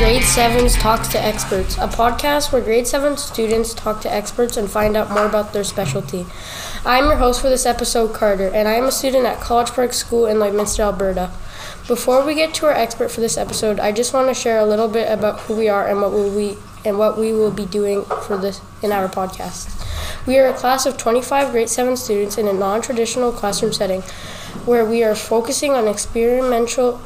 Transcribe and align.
Grade 0.00 0.22
7's 0.22 0.76
Talks 0.76 1.08
to 1.08 1.22
Experts, 1.22 1.76
a 1.76 1.86
podcast 1.86 2.52
where 2.52 2.62
grade 2.62 2.86
7 2.86 3.18
students 3.18 3.74
talk 3.74 4.00
to 4.00 4.10
experts 4.10 4.56
and 4.56 4.70
find 4.70 4.96
out 4.96 5.10
more 5.10 5.26
about 5.26 5.52
their 5.52 5.62
specialty. 5.62 6.24
I'm 6.86 7.04
your 7.04 7.16
host 7.16 7.42
for 7.42 7.50
this 7.50 7.66
episode, 7.66 8.14
Carter, 8.14 8.48
and 8.48 8.66
I 8.66 8.76
am 8.76 8.84
a 8.84 8.92
student 8.92 9.26
at 9.26 9.40
College 9.40 9.72
Park 9.72 9.92
School 9.92 10.24
in 10.24 10.38
Lloydminster, 10.38 10.80
Alberta. 10.80 11.30
Before 11.86 12.24
we 12.24 12.34
get 12.34 12.54
to 12.54 12.64
our 12.64 12.72
expert 12.72 13.10
for 13.10 13.20
this 13.20 13.36
episode, 13.36 13.78
I 13.78 13.92
just 13.92 14.14
want 14.14 14.28
to 14.28 14.34
share 14.34 14.58
a 14.58 14.64
little 14.64 14.88
bit 14.88 15.12
about 15.12 15.40
who 15.40 15.54
we 15.54 15.68
are 15.68 15.86
and 15.86 16.00
what 16.00 16.12
we 16.12 16.56
and 16.82 16.98
what 16.98 17.18
we 17.18 17.34
will 17.34 17.50
be 17.50 17.66
doing 17.66 18.06
for 18.26 18.38
this 18.38 18.62
in 18.82 18.92
our 18.92 19.06
podcast. 19.06 19.68
We 20.26 20.38
are 20.38 20.46
a 20.46 20.54
class 20.54 20.86
of 20.86 20.96
25 20.96 21.52
grade 21.52 21.68
7 21.68 21.94
students 21.98 22.38
in 22.38 22.48
a 22.48 22.54
non-traditional 22.54 23.32
classroom 23.32 23.74
setting 23.74 24.00
where 24.64 24.86
we 24.86 25.04
are 25.04 25.14
focusing 25.14 25.72
on 25.72 25.86
experimental 25.86 27.02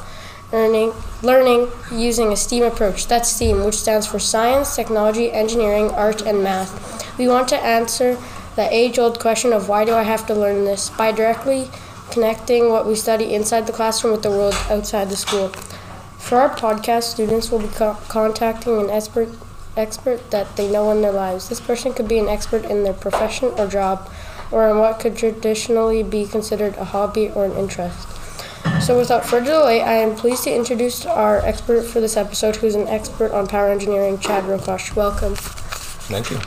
learning, 0.55 0.93
learning 1.23 1.69
using 1.93 2.33
a 2.33 2.37
STEAM 2.37 2.63
approach. 2.63 3.09
That's 3.09 3.29
STEAM, 3.29 3.65
which 3.65 3.75
stands 3.75 4.07
for 4.07 4.21
science, 4.21 4.77
technology, 4.77 5.33
engineering, 5.33 5.91
art, 5.91 6.23
and 6.23 6.45
math. 6.45 6.73
We 7.19 7.27
want 7.27 7.49
to 7.49 7.57
answer 7.57 8.17
the 8.55 8.73
age 8.73 8.97
old 8.97 9.19
question 9.19 9.53
of 9.53 9.69
why 9.69 9.85
do 9.85 9.95
I 9.95 10.05
have 10.05 10.27
to 10.29 10.35
learn 10.35 10.65
this 10.65 10.91
by 10.91 11.11
directly 11.11 11.69
connecting 12.13 12.71
what 12.71 12.87
we 12.87 12.95
study 12.95 13.35
inside 13.35 13.67
the 13.67 13.73
classroom 13.73 14.13
with 14.13 14.23
the 14.23 14.31
world 14.31 14.55
outside 14.71 15.11
the 15.11 15.17
school. 15.17 15.49
For 16.19 16.39
our 16.39 16.55
podcast, 16.55 17.03
students 17.03 17.51
will 17.51 17.59
be 17.59 17.69
co- 17.69 17.99
contacting 18.09 18.81
an 18.81 18.91
expert 18.91 19.31
expert 19.77 20.31
that 20.31 20.55
they 20.55 20.71
know 20.71 20.93
in 20.93 21.03
their 21.03 21.11
lives. 21.11 21.49
This 21.49 21.61
person 21.61 21.93
could 21.93 22.07
be 22.07 22.21
an 22.21 22.29
expert 22.29 22.65
in 22.65 22.85
their 22.85 22.93
profession 22.93 23.49
or 23.59 23.67
job, 23.67 24.09
or 24.53 24.71
in 24.71 24.79
what 24.79 25.01
could 25.01 25.17
traditionally 25.17 26.05
be 26.05 26.27
considered 26.27 26.77
a 26.77 26.85
hobby 26.85 27.29
or 27.31 27.45
an 27.45 27.57
interest. 27.57 28.14
So, 28.81 28.99
without 28.99 29.25
further 29.25 29.47
delay, 29.47 29.81
I 29.81 29.95
am 29.95 30.15
pleased 30.15 30.45
to 30.45 30.55
introduce 30.55 31.07
our 31.07 31.39
expert 31.39 31.83
for 31.85 32.01
this 32.01 32.17
episode, 32.17 32.57
who's 32.57 32.75
an 32.75 32.87
expert 32.89 33.33
on 33.33 33.47
power 33.47 33.69
engineering, 33.69 34.19
Chad 34.19 34.45
Rokosh. 34.45 34.95
Welcome. 34.95 35.35
Thank 35.37 36.31
you. 36.31 36.39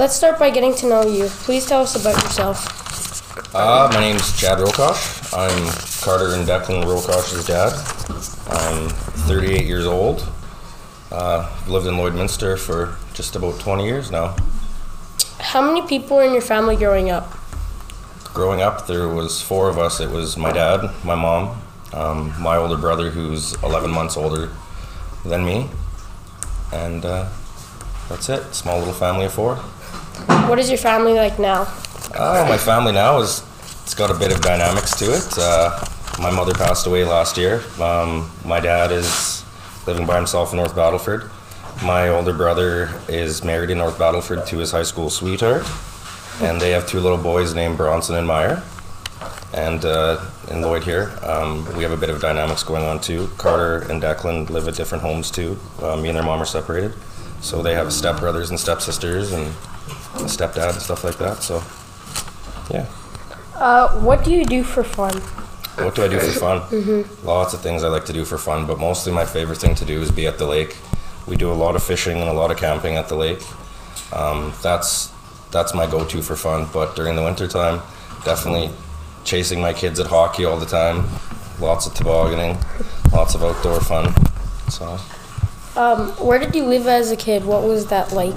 Let's 0.00 0.16
start 0.16 0.38
by 0.38 0.50
getting 0.50 0.74
to 0.76 0.88
know 0.88 1.02
you. 1.06 1.26
Please 1.28 1.66
tell 1.66 1.82
us 1.82 1.94
about 1.94 2.22
yourself. 2.22 3.54
Uh, 3.54 3.90
my 3.92 4.00
name 4.00 4.16
is 4.16 4.38
Chad 4.38 4.58
Rokosh. 4.58 5.34
I'm 5.36 5.72
Carter 6.02 6.34
and 6.34 6.46
Declan 6.46 6.84
Rokosh's 6.84 7.46
dad. 7.46 7.72
I'm 8.48 8.88
38 9.26 9.66
years 9.66 9.86
old. 9.86 10.26
Uh, 11.10 11.50
I've 11.52 11.68
lived 11.68 11.86
in 11.86 11.94
Lloydminster 11.94 12.58
for 12.58 12.96
just 13.14 13.36
about 13.36 13.60
20 13.60 13.84
years 13.84 14.10
now. 14.10 14.36
How 15.38 15.60
many 15.60 15.86
people 15.86 16.16
were 16.16 16.24
in 16.24 16.32
your 16.32 16.42
family 16.42 16.76
growing 16.76 17.10
up? 17.10 17.32
Growing 18.36 18.60
up, 18.60 18.86
there 18.86 19.08
was 19.08 19.40
four 19.40 19.70
of 19.70 19.78
us. 19.78 19.98
It 19.98 20.10
was 20.10 20.36
my 20.36 20.52
dad, 20.52 20.90
my 21.02 21.14
mom, 21.14 21.58
um, 21.94 22.34
my 22.38 22.58
older 22.58 22.76
brother, 22.76 23.08
who's 23.08 23.54
11 23.62 23.90
months 23.90 24.14
older 24.14 24.50
than 25.24 25.42
me, 25.42 25.70
and 26.70 27.02
uh, 27.06 27.30
that's 28.10 28.28
it. 28.28 28.54
Small 28.54 28.78
little 28.78 28.92
family 28.92 29.24
of 29.24 29.32
four. 29.32 29.56
What 30.50 30.58
is 30.58 30.68
your 30.68 30.76
family 30.76 31.14
like 31.14 31.38
now? 31.38 31.62
Uh, 32.14 32.44
my 32.46 32.58
family 32.58 32.92
now 32.92 33.20
is 33.20 33.42
it's 33.84 33.94
got 33.94 34.10
a 34.10 34.18
bit 34.18 34.30
of 34.30 34.42
dynamics 34.42 34.94
to 34.98 35.06
it. 35.06 35.38
Uh, 35.38 35.82
my 36.20 36.30
mother 36.30 36.52
passed 36.52 36.86
away 36.86 37.06
last 37.06 37.38
year. 37.38 37.62
Um, 37.80 38.30
my 38.44 38.60
dad 38.60 38.92
is 38.92 39.46
living 39.86 40.06
by 40.06 40.16
himself 40.16 40.52
in 40.52 40.58
North 40.58 40.76
Battleford. 40.76 41.30
My 41.82 42.10
older 42.10 42.34
brother 42.34 42.90
is 43.08 43.42
married 43.42 43.70
in 43.70 43.78
North 43.78 43.98
Battleford 43.98 44.46
to 44.48 44.58
his 44.58 44.72
high 44.72 44.82
school 44.82 45.08
sweetheart, 45.08 45.64
and 46.40 46.60
they 46.60 46.70
have 46.70 46.86
two 46.86 47.00
little 47.00 47.18
boys 47.18 47.54
named 47.54 47.76
Bronson 47.76 48.16
and 48.16 48.26
Meyer. 48.26 48.62
And 49.54 49.84
uh, 49.84 50.22
in 50.50 50.60
Lloyd 50.60 50.84
here, 50.84 51.18
um, 51.22 51.64
we 51.76 51.82
have 51.82 51.92
a 51.92 51.96
bit 51.96 52.10
of 52.10 52.20
dynamics 52.20 52.62
going 52.62 52.84
on 52.84 53.00
too. 53.00 53.28
Carter 53.38 53.90
and 53.90 54.02
Declan 54.02 54.50
live 54.50 54.68
at 54.68 54.74
different 54.74 55.02
homes 55.02 55.30
too. 55.30 55.58
Uh, 55.80 55.96
me 55.96 56.08
and 56.08 56.16
their 56.16 56.24
mom 56.24 56.42
are 56.42 56.46
separated, 56.46 56.92
so 57.40 57.62
they 57.62 57.74
have 57.74 57.86
stepbrothers 57.88 58.50
and 58.50 58.60
stepsisters 58.60 59.32
and 59.32 59.46
a 59.46 60.28
stepdad 60.28 60.72
and 60.72 60.82
stuff 60.82 61.04
like 61.04 61.16
that. 61.18 61.42
So, 61.42 61.62
yeah. 62.70 62.86
Uh, 63.54 63.98
what 64.00 64.24
do 64.24 64.32
you 64.32 64.44
do 64.44 64.62
for 64.62 64.84
fun? 64.84 65.14
What 65.82 65.94
do 65.94 66.04
I 66.04 66.08
do 66.08 66.18
for 66.18 66.38
fun? 66.38 67.04
Lots 67.24 67.54
of 67.54 67.60
things 67.60 67.82
I 67.82 67.88
like 67.88 68.04
to 68.06 68.12
do 68.12 68.24
for 68.24 68.38
fun, 68.38 68.66
but 68.66 68.78
mostly 68.78 69.12
my 69.12 69.24
favorite 69.24 69.58
thing 69.58 69.74
to 69.76 69.84
do 69.84 70.02
is 70.02 70.10
be 70.10 70.26
at 70.26 70.38
the 70.38 70.46
lake. 70.46 70.76
We 71.26 71.36
do 71.36 71.50
a 71.50 71.54
lot 71.54 71.76
of 71.76 71.82
fishing 71.82 72.18
and 72.18 72.28
a 72.28 72.32
lot 72.32 72.50
of 72.50 72.56
camping 72.56 72.96
at 72.96 73.08
the 73.08 73.14
lake. 73.14 73.42
Um, 74.12 74.52
that's 74.62 75.12
that's 75.50 75.74
my 75.74 75.86
go-to 75.86 76.22
for 76.22 76.36
fun. 76.36 76.68
But 76.72 76.96
during 76.96 77.16
the 77.16 77.22
wintertime, 77.22 77.80
definitely 78.24 78.70
chasing 79.24 79.60
my 79.60 79.72
kids 79.72 79.98
at 80.00 80.06
hockey 80.06 80.44
all 80.44 80.58
the 80.58 80.66
time. 80.66 81.06
Lots 81.60 81.86
of 81.86 81.94
tobogganing, 81.94 82.58
lots 83.12 83.34
of 83.34 83.42
outdoor 83.42 83.80
fun. 83.80 84.12
So 84.70 84.98
Um, 85.76 86.08
where 86.12 86.38
did 86.38 86.54
you 86.54 86.64
live 86.64 86.86
as 86.86 87.10
a 87.10 87.16
kid? 87.16 87.44
What 87.44 87.62
was 87.62 87.86
that 87.86 88.12
like? 88.12 88.34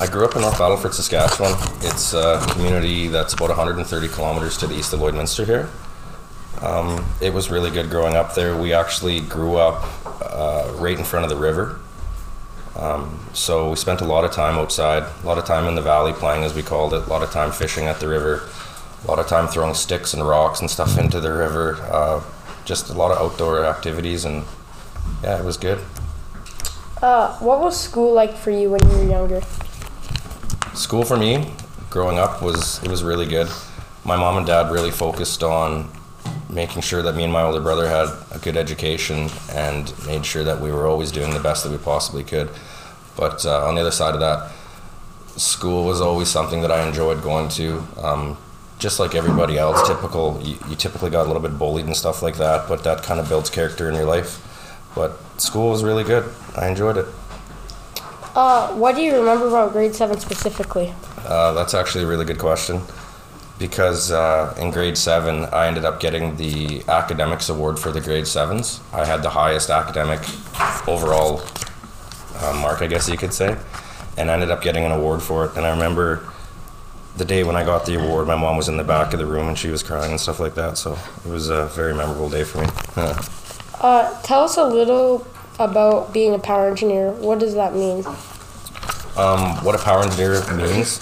I 0.00 0.06
grew 0.06 0.24
up 0.24 0.36
in 0.36 0.42
North 0.42 0.58
Battleford, 0.58 0.94
Saskatchewan. 0.94 1.54
It's 1.80 2.14
a 2.14 2.40
community 2.50 3.08
that's 3.08 3.34
about 3.34 3.48
130 3.48 4.08
kilometers 4.08 4.56
to 4.58 4.66
the 4.68 4.76
east 4.76 4.92
of 4.92 5.00
Lloydminster 5.00 5.44
here. 5.44 5.68
Um, 6.60 7.04
it 7.20 7.32
was 7.32 7.50
really 7.50 7.70
good 7.70 7.90
growing 7.90 8.14
up 8.14 8.34
there. 8.34 8.56
We 8.56 8.72
actually 8.72 9.20
grew 9.20 9.56
up 9.56 9.84
uh, 10.22 10.72
right 10.76 10.96
in 10.98 11.04
front 11.04 11.24
of 11.24 11.30
the 11.30 11.36
river. 11.36 11.80
Um, 12.78 13.18
so 13.32 13.70
we 13.70 13.76
spent 13.76 14.00
a 14.02 14.04
lot 14.04 14.24
of 14.24 14.30
time 14.30 14.54
outside, 14.54 15.02
a 15.02 15.26
lot 15.26 15.36
of 15.36 15.44
time 15.44 15.66
in 15.66 15.74
the 15.74 15.82
valley 15.82 16.12
playing, 16.12 16.44
as 16.44 16.54
we 16.54 16.62
called 16.62 16.94
it, 16.94 17.06
a 17.06 17.10
lot 17.10 17.22
of 17.22 17.30
time 17.32 17.50
fishing 17.50 17.86
at 17.86 17.98
the 17.98 18.06
river, 18.06 18.48
a 19.04 19.08
lot 19.08 19.18
of 19.18 19.26
time 19.26 19.48
throwing 19.48 19.74
sticks 19.74 20.14
and 20.14 20.26
rocks 20.26 20.60
and 20.60 20.70
stuff 20.70 20.96
into 20.96 21.20
the 21.20 21.32
river. 21.32 21.76
Uh, 21.90 22.22
just 22.64 22.88
a 22.90 22.92
lot 22.92 23.10
of 23.10 23.18
outdoor 23.18 23.64
activities, 23.64 24.24
and 24.24 24.44
yeah, 25.24 25.38
it 25.38 25.44
was 25.44 25.56
good. 25.56 25.78
Uh, 27.02 27.36
what 27.38 27.60
was 27.60 27.78
school 27.78 28.12
like 28.12 28.36
for 28.36 28.50
you 28.50 28.70
when 28.70 28.84
you 28.90 28.96
were 28.98 29.10
younger? 29.10 29.40
School 30.74 31.04
for 31.04 31.16
me, 31.16 31.52
growing 31.90 32.18
up, 32.18 32.42
was 32.42 32.82
it 32.84 32.90
was 32.90 33.02
really 33.02 33.26
good. 33.26 33.48
My 34.04 34.16
mom 34.16 34.36
and 34.36 34.46
dad 34.46 34.70
really 34.70 34.92
focused 34.92 35.42
on 35.42 35.90
making 36.50 36.82
sure 36.82 37.02
that 37.02 37.14
me 37.14 37.24
and 37.24 37.32
my 37.32 37.42
older 37.42 37.60
brother 37.60 37.88
had 37.88 38.08
a 38.32 38.38
good 38.38 38.56
education 38.56 39.28
and 39.52 39.92
made 40.06 40.24
sure 40.24 40.44
that 40.44 40.60
we 40.60 40.70
were 40.72 40.86
always 40.86 41.10
doing 41.10 41.32
the 41.32 41.40
best 41.40 41.64
that 41.64 41.70
we 41.70 41.78
possibly 41.78 42.24
could. 42.24 42.48
But 43.18 43.44
uh, 43.44 43.66
on 43.66 43.74
the 43.74 43.80
other 43.80 43.90
side 43.90 44.14
of 44.14 44.20
that, 44.20 44.50
school 45.36 45.84
was 45.84 46.00
always 46.00 46.28
something 46.28 46.62
that 46.62 46.70
I 46.70 46.86
enjoyed 46.86 47.22
going 47.22 47.48
to. 47.50 47.82
Um, 48.00 48.38
just 48.78 49.00
like 49.00 49.16
everybody 49.16 49.58
else, 49.58 49.86
typical, 49.88 50.40
you, 50.40 50.56
you 50.68 50.76
typically 50.76 51.10
got 51.10 51.24
a 51.24 51.28
little 51.28 51.42
bit 51.42 51.58
bullied 51.58 51.86
and 51.86 51.96
stuff 51.96 52.22
like 52.22 52.36
that, 52.36 52.68
but 52.68 52.84
that 52.84 53.02
kind 53.02 53.18
of 53.18 53.28
builds 53.28 53.50
character 53.50 53.88
in 53.88 53.96
your 53.96 54.04
life. 54.04 54.40
But 54.94 55.18
school 55.40 55.70
was 55.70 55.82
really 55.82 56.04
good. 56.04 56.32
I 56.56 56.68
enjoyed 56.68 56.96
it. 56.96 57.06
Uh, 58.36 58.72
what 58.74 58.94
do 58.94 59.02
you 59.02 59.16
remember 59.16 59.48
about 59.48 59.72
grade 59.72 59.96
seven 59.96 60.20
specifically? 60.20 60.94
Uh, 61.26 61.52
that's 61.52 61.74
actually 61.74 62.04
a 62.04 62.06
really 62.06 62.24
good 62.24 62.38
question 62.38 62.82
because 63.58 64.12
uh, 64.12 64.54
in 64.60 64.70
grade 64.70 64.96
seven, 64.96 65.46
I 65.46 65.66
ended 65.66 65.84
up 65.84 65.98
getting 65.98 66.36
the 66.36 66.84
academics 66.88 67.48
award 67.48 67.80
for 67.80 67.90
the 67.90 68.00
grade 68.00 68.28
sevens. 68.28 68.80
I 68.92 69.04
had 69.04 69.24
the 69.24 69.30
highest 69.30 69.70
academic 69.70 70.20
overall 70.86 71.42
uh, 72.40 72.58
mark, 72.60 72.82
I 72.82 72.86
guess 72.86 73.08
you 73.08 73.16
could 73.16 73.32
say, 73.32 73.56
and 74.16 74.30
I 74.30 74.34
ended 74.34 74.50
up 74.50 74.62
getting 74.62 74.84
an 74.84 74.92
award 74.92 75.22
for 75.22 75.46
it. 75.46 75.56
And 75.56 75.64
I 75.66 75.70
remember 75.70 76.28
the 77.16 77.24
day 77.24 77.44
when 77.44 77.56
I 77.56 77.64
got 77.64 77.84
the 77.84 78.02
award, 78.02 78.26
my 78.26 78.36
mom 78.36 78.56
was 78.56 78.68
in 78.68 78.76
the 78.76 78.84
back 78.84 79.12
of 79.12 79.18
the 79.18 79.26
room 79.26 79.48
and 79.48 79.58
she 79.58 79.68
was 79.68 79.82
crying 79.82 80.12
and 80.12 80.20
stuff 80.20 80.38
like 80.40 80.54
that. 80.54 80.78
So 80.78 80.96
it 81.24 81.28
was 81.28 81.48
a 81.50 81.66
very 81.66 81.94
memorable 81.94 82.30
day 82.30 82.44
for 82.44 82.62
me. 82.62 82.68
Uh, 83.80 84.20
tell 84.22 84.42
us 84.42 84.56
a 84.56 84.64
little 84.64 85.24
about 85.60 86.12
being 86.12 86.34
a 86.34 86.38
power 86.38 86.68
engineer. 86.68 87.12
What 87.12 87.38
does 87.38 87.54
that 87.54 87.74
mean? 87.74 88.04
Um, 89.16 89.64
what 89.64 89.76
a 89.76 89.78
power 89.78 90.02
engineer 90.02 90.42
means 90.56 91.00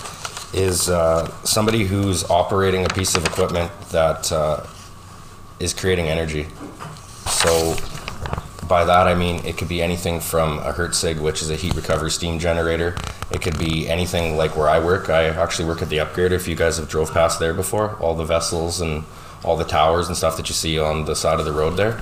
is 0.53 0.89
uh, 0.89 1.31
somebody 1.43 1.85
who's 1.85 2.25
operating 2.31 2.85
a 2.85 2.89
piece 2.89 3.15
of 3.15 3.25
equipment 3.25 3.71
that 3.91 4.31
uh, 4.31 4.67
is 5.59 5.73
creating 5.75 6.09
energy. 6.09 6.47
So, 7.27 7.77
by 8.69 8.85
that 8.85 9.07
I 9.07 9.15
mean 9.15 9.45
it 9.45 9.57
could 9.57 9.69
be 9.69 9.83
anything 9.83 10.21
from 10.21 10.59
a 10.59 10.73
HRSG, 10.73 11.21
which 11.21 11.43
is 11.43 11.51
a 11.51 11.57
heat 11.57 11.75
recovery 11.75 12.11
steam 12.11 12.39
generator. 12.39 12.97
It 13.31 13.43
could 13.43 13.59
be 13.59 13.89
anything 13.89 14.37
like 14.37 14.57
where 14.57 14.69
I 14.69 14.79
work. 14.79 15.09
I 15.09 15.27
actually 15.27 15.69
work 15.69 15.83
at 15.83 15.89
the 15.89 15.99
Upgrader. 15.99 16.33
If 16.33 16.49
you 16.49 16.55
guys 16.55 16.79
have 16.79 16.89
drove 16.89 17.13
past 17.13 17.39
there 17.39 17.55
before, 17.55 17.97
all 17.97 18.15
the 18.15 18.25
vessels 18.25 18.81
and 18.81 19.05
all 19.45 19.57
the 19.57 19.65
towers 19.65 20.09
and 20.09 20.17
stuff 20.17 20.37
that 20.37 20.49
you 20.49 20.55
see 20.55 20.79
on 20.79 21.05
the 21.05 21.15
side 21.15 21.39
of 21.39 21.45
the 21.45 21.53
road 21.53 21.77
there, 21.77 22.01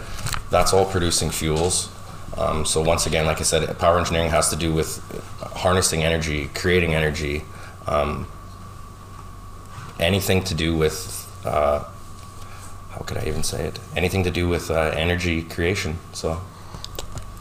that's 0.50 0.72
all 0.72 0.84
producing 0.84 1.30
fuels. 1.30 1.90
Um, 2.36 2.64
so 2.64 2.82
once 2.82 3.06
again, 3.06 3.26
like 3.26 3.40
I 3.40 3.44
said, 3.44 3.78
power 3.78 3.98
engineering 3.98 4.30
has 4.30 4.50
to 4.50 4.56
do 4.56 4.72
with 4.72 5.00
harnessing 5.40 6.02
energy, 6.02 6.50
creating 6.54 6.94
energy, 6.94 7.44
um, 7.86 8.26
anything 10.00 10.42
to 10.44 10.54
do 10.54 10.76
with 10.76 11.20
uh, 11.44 11.84
how 12.94 13.00
could 13.00 13.16
I 13.16 13.24
even 13.26 13.42
say 13.42 13.66
it? 13.66 13.80
Anything 13.96 14.22
to 14.22 14.30
do 14.30 14.48
with 14.48 14.70
uh, 14.70 14.92
energy 14.94 15.42
creation. 15.42 15.98
So, 16.12 16.40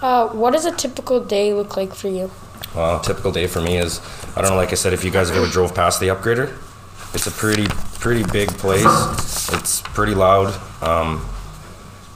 Uh, 0.04 0.28
what 0.34 0.52
does 0.52 0.66
a 0.66 0.72
typical 0.76 1.24
day 1.24 1.54
look 1.54 1.78
like 1.78 1.94
for 1.94 2.10
you? 2.10 2.30
well, 2.76 3.00
a 3.00 3.04
typical 3.04 3.32
day 3.32 3.48
for 3.48 3.62
me 3.62 3.78
is 3.78 4.02
I 4.36 4.42
don't 4.42 4.52
know. 4.52 4.58
Like 4.58 4.74
I 4.74 4.76
said, 4.76 4.94
if 4.94 5.04
you 5.04 5.12
guys 5.12 5.30
have 5.30 5.38
ever 5.38 5.50
drove 5.50 5.74
past 5.74 6.02
the 6.02 6.08
upgrader, 6.08 6.58
it's 7.14 7.26
a 7.26 7.32
pretty 7.32 7.68
pretty 8.00 8.30
big 8.32 8.50
place. 8.50 8.84
It's 9.54 9.82
pretty 9.82 10.14
loud. 10.14 10.60
Um, 10.82 11.26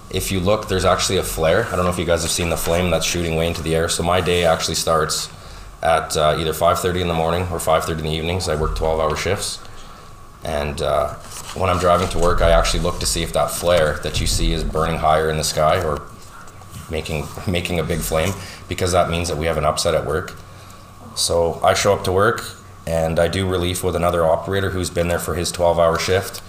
if 0.10 0.34
you 0.34 0.42
look, 0.42 0.68
there's 0.68 0.84
actually 0.84 1.18
a 1.20 1.24
flare. 1.24 1.66
I 1.68 1.78
don't 1.78 1.86
know 1.86 1.92
if 1.92 1.98
you 1.98 2.06
guys 2.06 2.24
have 2.24 2.32
seen 2.32 2.50
the 2.50 2.58
flame 2.58 2.90
that's 2.92 3.06
shooting 3.06 3.36
way 3.36 3.48
into 3.48 3.62
the 3.62 3.74
air. 3.74 3.88
So 3.88 4.04
my 4.04 4.20
day 4.20 4.44
actually 4.44 4.76
starts 4.76 5.30
at 5.82 6.18
uh, 6.18 6.36
either 6.38 6.52
5:30 6.52 7.02
in 7.02 7.08
the 7.08 7.14
morning 7.14 7.44
or 7.44 7.60
5:30 7.60 8.00
in 8.00 8.04
the 8.04 8.12
evenings. 8.12 8.50
I 8.50 8.56
work 8.56 8.78
12-hour 8.78 9.16
shifts, 9.16 9.60
and 10.44 10.82
uh, 10.82 11.14
when 11.56 11.70
I'm 11.70 11.80
driving 11.80 12.10
to 12.10 12.20
work, 12.20 12.42
I 12.42 12.52
actually 12.52 12.82
look 12.82 13.00
to 13.00 13.06
see 13.06 13.24
if 13.24 13.32
that 13.32 13.52
flare 13.52 14.00
that 14.04 14.20
you 14.20 14.28
see 14.28 14.52
is 14.52 14.66
burning 14.66 14.98
higher 14.98 15.30
in 15.30 15.38
the 15.38 15.44
sky 15.46 15.82
or 15.84 16.02
making 16.90 17.26
making 17.48 17.80
a 17.80 17.84
big 17.84 18.00
flame, 18.00 18.34
because 18.68 18.92
that 18.92 19.10
means 19.10 19.28
that 19.28 19.38
we 19.38 19.46
have 19.46 19.58
an 19.58 19.66
upset 19.66 19.96
at 19.96 20.06
work. 20.06 20.34
So 21.16 21.60
I 21.64 21.74
show 21.74 21.94
up 21.94 22.04
to 22.04 22.12
work 22.12 22.44
and 22.86 23.20
I 23.20 23.28
do 23.28 23.50
relief 23.50 23.84
with 23.84 23.96
another 23.96 24.26
operator 24.26 24.70
who's 24.70 24.90
been 24.90 25.08
there 25.08 25.20
for 25.20 25.36
his 25.36 25.52
12-hour 25.52 26.00
shift 26.00 26.42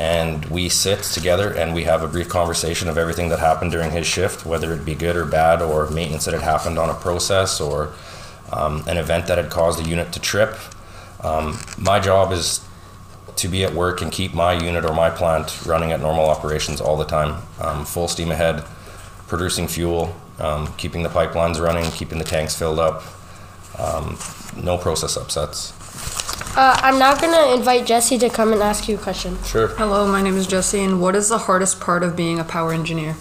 and 0.00 0.46
we 0.46 0.68
sit 0.70 1.02
together 1.02 1.52
and 1.52 1.74
we 1.74 1.84
have 1.84 2.02
a 2.02 2.08
brief 2.08 2.26
conversation 2.26 2.88
of 2.88 2.96
everything 2.96 3.28
that 3.28 3.38
happened 3.38 3.70
during 3.70 3.90
his 3.90 4.06
shift, 4.06 4.46
whether 4.46 4.72
it 4.72 4.82
be 4.82 4.94
good 4.94 5.14
or 5.14 5.26
bad, 5.26 5.60
or 5.60 5.90
maintenance 5.90 6.24
that 6.24 6.32
had 6.32 6.42
happened 6.42 6.78
on 6.78 6.88
a 6.88 6.94
process, 6.94 7.60
or 7.60 7.92
um, 8.50 8.82
an 8.88 8.96
event 8.96 9.26
that 9.26 9.36
had 9.36 9.50
caused 9.50 9.78
a 9.78 9.86
unit 9.86 10.10
to 10.14 10.18
trip. 10.18 10.56
Um, 11.22 11.58
my 11.76 12.00
job 12.00 12.32
is 12.32 12.66
to 13.36 13.48
be 13.48 13.62
at 13.62 13.74
work 13.74 14.00
and 14.00 14.10
keep 14.10 14.32
my 14.32 14.54
unit 14.54 14.86
or 14.86 14.94
my 14.94 15.10
plant 15.10 15.66
running 15.66 15.92
at 15.92 16.00
normal 16.00 16.30
operations 16.30 16.80
all 16.80 16.96
the 16.96 17.04
time, 17.04 17.42
um, 17.60 17.84
full 17.84 18.08
steam 18.08 18.30
ahead, 18.30 18.64
producing 19.30 19.68
fuel, 19.68 20.14
um, 20.40 20.66
keeping 20.76 21.04
the 21.04 21.08
pipelines 21.08 21.60
running, 21.60 21.88
keeping 21.92 22.18
the 22.18 22.24
tanks 22.24 22.56
filled 22.56 22.80
up, 22.80 23.04
um, 23.78 24.18
no 24.60 24.76
process 24.76 25.16
upsets. 25.16 25.72
Uh, 26.56 26.76
I'm 26.82 26.98
now 26.98 27.14
gonna 27.14 27.54
invite 27.54 27.86
Jesse 27.86 28.18
to 28.18 28.28
come 28.28 28.52
and 28.52 28.60
ask 28.60 28.88
you 28.88 28.96
a 28.96 28.98
question. 28.98 29.40
Sure. 29.44 29.68
Hello, 29.68 30.08
my 30.08 30.20
name 30.20 30.36
is 30.36 30.48
Jesse, 30.48 30.82
and 30.82 31.00
what 31.00 31.14
is 31.14 31.28
the 31.28 31.38
hardest 31.38 31.80
part 31.80 32.02
of 32.02 32.16
being 32.16 32.40
a 32.40 32.44
power 32.44 32.72
engineer? 32.72 33.14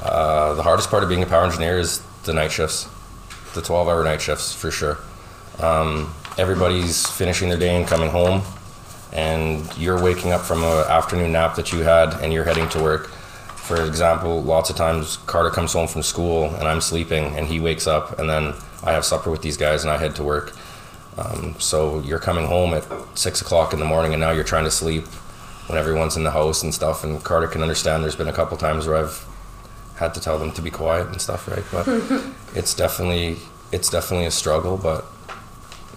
Uh, 0.00 0.54
the 0.54 0.62
hardest 0.62 0.90
part 0.90 1.02
of 1.02 1.08
being 1.08 1.24
a 1.24 1.26
power 1.26 1.44
engineer 1.44 1.76
is 1.76 2.02
the 2.22 2.32
night 2.32 2.52
shifts, 2.52 2.86
the 3.54 3.60
12 3.60 3.88
hour 3.88 4.04
night 4.04 4.22
shifts 4.22 4.54
for 4.54 4.70
sure. 4.70 4.98
Um, 5.58 6.14
everybody's 6.38 7.04
finishing 7.04 7.48
their 7.48 7.58
day 7.58 7.74
and 7.74 7.84
coming 7.84 8.10
home, 8.10 8.42
and 9.12 9.76
you're 9.76 10.00
waking 10.00 10.30
up 10.30 10.42
from 10.42 10.62
an 10.62 10.86
afternoon 10.88 11.32
nap 11.32 11.56
that 11.56 11.72
you 11.72 11.80
had 11.80 12.14
and 12.22 12.32
you're 12.32 12.44
heading 12.44 12.68
to 12.68 12.80
work. 12.80 13.10
For 13.68 13.84
example, 13.84 14.42
lots 14.42 14.70
of 14.70 14.76
times 14.76 15.18
Carter 15.26 15.50
comes 15.50 15.74
home 15.74 15.88
from 15.88 16.02
school 16.02 16.46
and 16.54 16.66
I'm 16.66 16.80
sleeping, 16.80 17.36
and 17.36 17.46
he 17.46 17.60
wakes 17.60 17.86
up, 17.86 18.18
and 18.18 18.26
then 18.26 18.54
I 18.82 18.92
have 18.92 19.04
supper 19.04 19.30
with 19.30 19.42
these 19.42 19.58
guys 19.58 19.84
and 19.84 19.90
I 19.92 19.98
head 19.98 20.16
to 20.16 20.24
work. 20.24 20.56
Um, 21.18 21.54
so 21.58 22.00
you're 22.00 22.18
coming 22.18 22.46
home 22.46 22.72
at 22.72 22.86
six 23.14 23.42
o'clock 23.42 23.74
in 23.74 23.78
the 23.78 23.84
morning, 23.84 24.14
and 24.14 24.20
now 24.22 24.30
you're 24.30 24.42
trying 24.42 24.64
to 24.64 24.70
sleep 24.70 25.04
when 25.66 25.76
everyone's 25.76 26.16
in 26.16 26.24
the 26.24 26.30
house 26.30 26.62
and 26.62 26.72
stuff. 26.72 27.04
And 27.04 27.22
Carter 27.22 27.46
can 27.46 27.60
understand. 27.60 28.02
There's 28.02 28.16
been 28.16 28.28
a 28.28 28.32
couple 28.32 28.56
times 28.56 28.86
where 28.86 28.96
I've 28.96 29.26
had 29.96 30.14
to 30.14 30.20
tell 30.20 30.38
them 30.38 30.50
to 30.52 30.62
be 30.62 30.70
quiet 30.70 31.08
and 31.08 31.20
stuff, 31.20 31.46
right? 31.46 31.64
But 31.70 31.86
it's 32.58 32.72
definitely 32.72 33.36
it's 33.70 33.90
definitely 33.90 34.24
a 34.24 34.30
struggle. 34.30 34.78
But 34.78 35.04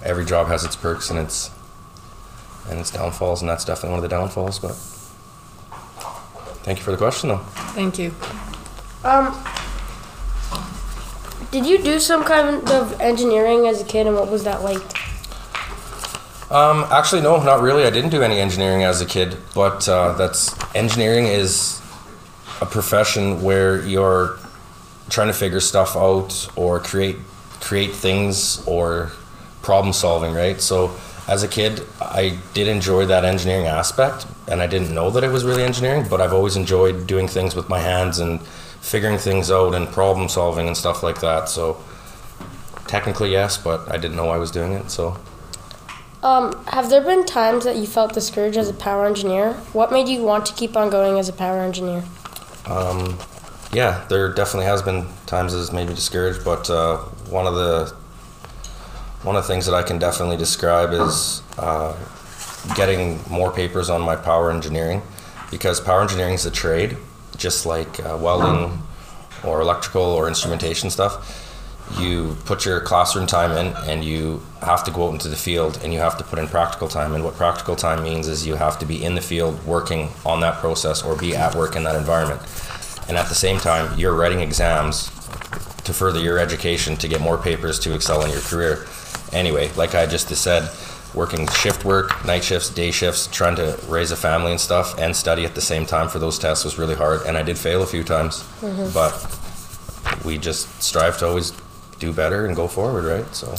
every 0.03 0.25
job 0.25 0.47
has 0.47 0.65
its 0.65 0.75
perks 0.75 1.09
and 1.09 1.17
its 1.17 1.51
and 2.69 2.81
its 2.81 2.91
downfalls, 2.91 3.39
and 3.39 3.49
that's 3.49 3.63
definitely 3.63 3.91
one 3.91 4.03
of 4.03 4.09
the 4.09 4.13
downfalls. 4.13 4.59
But 4.59 4.75
thank 6.63 6.77
you 6.77 6.83
for 6.83 6.91
the 6.91 6.97
question, 6.97 7.29
though. 7.29 7.37
Thank 7.73 7.97
you. 7.99 8.13
Um, 9.03 9.35
did 11.51 11.65
you 11.65 11.79
do 11.79 11.99
some 11.99 12.23
kind 12.23 12.69
of 12.69 12.99
engineering 13.01 13.67
as 13.67 13.81
a 13.81 13.85
kid, 13.85 14.07
and 14.07 14.15
what 14.15 14.29
was 14.29 14.43
that 14.43 14.63
like? 14.63 14.81
Um, 16.51 16.85
actually, 16.91 17.21
no, 17.21 17.41
not 17.41 17.61
really. 17.61 17.85
I 17.85 17.89
didn't 17.89 18.09
do 18.09 18.23
any 18.23 18.39
engineering 18.39 18.83
as 18.83 19.01
a 19.01 19.05
kid, 19.05 19.37
but 19.55 19.87
uh, 19.87 20.13
that's 20.13 20.53
engineering 20.75 21.27
is 21.27 21.81
a 22.61 22.65
profession 22.65 23.41
where 23.41 23.81
you're 23.85 24.37
trying 25.09 25.27
to 25.27 25.33
figure 25.33 25.59
stuff 25.59 25.95
out 25.95 26.49
or 26.55 26.79
create 26.79 27.17
create 27.59 27.91
things 27.91 28.65
or 28.67 29.11
problem 29.61 29.93
solving, 29.93 30.33
right? 30.33 30.59
So 30.59 30.91
as 31.31 31.43
a 31.43 31.47
kid, 31.47 31.81
I 32.01 32.37
did 32.53 32.67
enjoy 32.67 33.05
that 33.05 33.23
engineering 33.23 33.65
aspect, 33.65 34.27
and 34.49 34.61
I 34.61 34.67
didn't 34.67 34.93
know 34.93 35.09
that 35.11 35.23
it 35.23 35.31
was 35.31 35.45
really 35.45 35.63
engineering, 35.63 36.05
but 36.09 36.19
I've 36.19 36.33
always 36.33 36.57
enjoyed 36.57 37.07
doing 37.07 37.29
things 37.29 37.55
with 37.55 37.69
my 37.69 37.79
hands 37.79 38.19
and 38.19 38.41
figuring 38.81 39.17
things 39.17 39.49
out 39.49 39.73
and 39.73 39.87
problem 39.87 40.27
solving 40.27 40.67
and 40.67 40.75
stuff 40.75 41.03
like 41.03 41.21
that. 41.21 41.47
So 41.47 41.81
technically, 42.85 43.31
yes, 43.31 43.57
but 43.57 43.89
I 43.89 43.95
didn't 43.95 44.17
know 44.17 44.27
I 44.27 44.37
was 44.37 44.51
doing 44.51 44.73
it. 44.73 44.91
So 44.91 45.17
Um, 46.21 46.45
have 46.67 46.89
there 46.89 47.01
been 47.01 47.25
times 47.25 47.63
that 47.63 47.77
you 47.77 47.87
felt 47.87 48.13
discouraged 48.13 48.57
as 48.57 48.67
a 48.67 48.73
power 48.73 49.05
engineer? 49.05 49.53
What 49.71 49.89
made 49.91 50.09
you 50.09 50.21
want 50.23 50.45
to 50.47 50.53
keep 50.53 50.75
on 50.75 50.89
going 50.89 51.17
as 51.17 51.29
a 51.29 51.33
power 51.33 51.59
engineer? 51.59 52.03
Um, 52.65 53.17
yeah, 53.71 54.03
there 54.09 54.27
definitely 54.33 54.65
has 54.65 54.81
been 54.81 55.07
times 55.27 55.53
that 55.53 55.59
that's 55.59 55.71
made 55.71 55.87
me 55.87 55.95
discouraged, 55.95 56.43
but 56.43 56.69
uh, 56.69 56.97
one 57.29 57.47
of 57.47 57.55
the 57.55 57.95
one 59.23 59.35
of 59.35 59.43
the 59.43 59.47
things 59.47 59.65
that 59.65 59.75
I 59.75 59.83
can 59.83 59.99
definitely 59.99 60.37
describe 60.37 60.91
is 60.93 61.43
uh, 61.57 61.95
getting 62.75 63.19
more 63.29 63.51
papers 63.51 63.89
on 63.89 64.01
my 64.01 64.15
power 64.15 64.51
engineering, 64.51 65.01
because 65.49 65.79
power 65.79 66.01
engineering 66.01 66.33
is 66.33 66.45
a 66.45 66.51
trade, 66.51 66.97
just 67.37 67.65
like 67.65 67.99
uh, 67.99 68.17
welding 68.19 68.81
or 69.43 69.61
electrical 69.61 70.03
or 70.03 70.27
instrumentation 70.27 70.89
stuff. 70.89 71.47
You 71.99 72.37
put 72.45 72.65
your 72.65 72.79
classroom 72.79 73.27
time 73.27 73.51
in, 73.51 73.73
and 73.89 74.03
you 74.03 74.41
have 74.61 74.83
to 74.85 74.91
go 74.91 75.07
out 75.07 75.13
into 75.13 75.27
the 75.27 75.35
field, 75.35 75.79
and 75.83 75.93
you 75.93 75.99
have 75.99 76.17
to 76.17 76.23
put 76.23 76.39
in 76.39 76.47
practical 76.47 76.87
time. 76.87 77.13
And 77.13 77.23
what 77.23 77.35
practical 77.35 77.75
time 77.75 78.03
means 78.03 78.27
is 78.27 78.47
you 78.47 78.55
have 78.55 78.79
to 78.79 78.85
be 78.85 79.03
in 79.03 79.15
the 79.15 79.21
field 79.21 79.65
working 79.65 80.09
on 80.25 80.39
that 80.39 80.55
process 80.59 81.03
or 81.03 81.15
be 81.15 81.35
at 81.35 81.53
work 81.53 81.75
in 81.75 81.83
that 81.83 81.95
environment 81.95 82.41
and 83.11 83.17
at 83.17 83.27
the 83.27 83.35
same 83.35 83.57
time 83.57 83.97
you're 83.99 84.15
writing 84.15 84.39
exams 84.39 85.07
to 85.83 85.93
further 85.93 86.21
your 86.21 86.39
education 86.39 86.95
to 86.95 87.09
get 87.09 87.19
more 87.19 87.37
papers 87.37 87.77
to 87.79 87.93
excel 87.93 88.23
in 88.23 88.31
your 88.31 88.39
career 88.39 88.85
anyway 89.33 89.69
like 89.75 89.95
i 89.95 90.05
just 90.05 90.27
said 90.29 90.69
working 91.13 91.45
shift 91.49 91.83
work 91.83 92.23
night 92.25 92.43
shifts 92.43 92.69
day 92.69 92.91
shifts 92.91 93.27
trying 93.27 93.55
to 93.55 93.77
raise 93.87 94.11
a 94.11 94.15
family 94.15 94.51
and 94.51 94.59
stuff 94.61 94.97
and 94.97 95.15
study 95.15 95.45
at 95.45 95.55
the 95.55 95.61
same 95.61 95.85
time 95.85 96.07
for 96.07 96.19
those 96.19 96.39
tests 96.39 96.63
was 96.63 96.77
really 96.77 96.95
hard 96.95 97.21
and 97.25 97.37
i 97.37 97.43
did 97.43 97.57
fail 97.57 97.81
a 97.83 97.87
few 97.87 98.03
times 98.03 98.43
but 98.93 99.13
we 100.25 100.37
just 100.37 100.81
strive 100.81 101.17
to 101.17 101.25
always 101.27 101.51
do 101.99 102.13
better 102.13 102.45
and 102.45 102.55
go 102.55 102.67
forward 102.67 103.03
right 103.05 103.35
so 103.35 103.53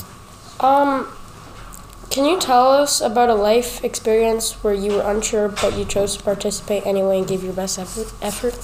Um, 0.61 1.07
can 2.11 2.25
you 2.27 2.39
tell 2.39 2.71
us 2.71 3.01
about 3.01 3.31
a 3.31 3.35
life 3.35 3.83
experience 3.83 4.53
where 4.63 4.75
you 4.75 4.93
were 4.93 5.03
unsure 5.03 5.49
but 5.49 5.77
you 5.79 5.85
chose 5.85 6.17
to 6.17 6.23
participate 6.23 6.87
anyway 6.87 7.19
and 7.19 7.27
give 7.27 7.43
your 7.43 7.55
best 7.55 7.79
effort? 7.79 8.13
effort? 8.23 8.55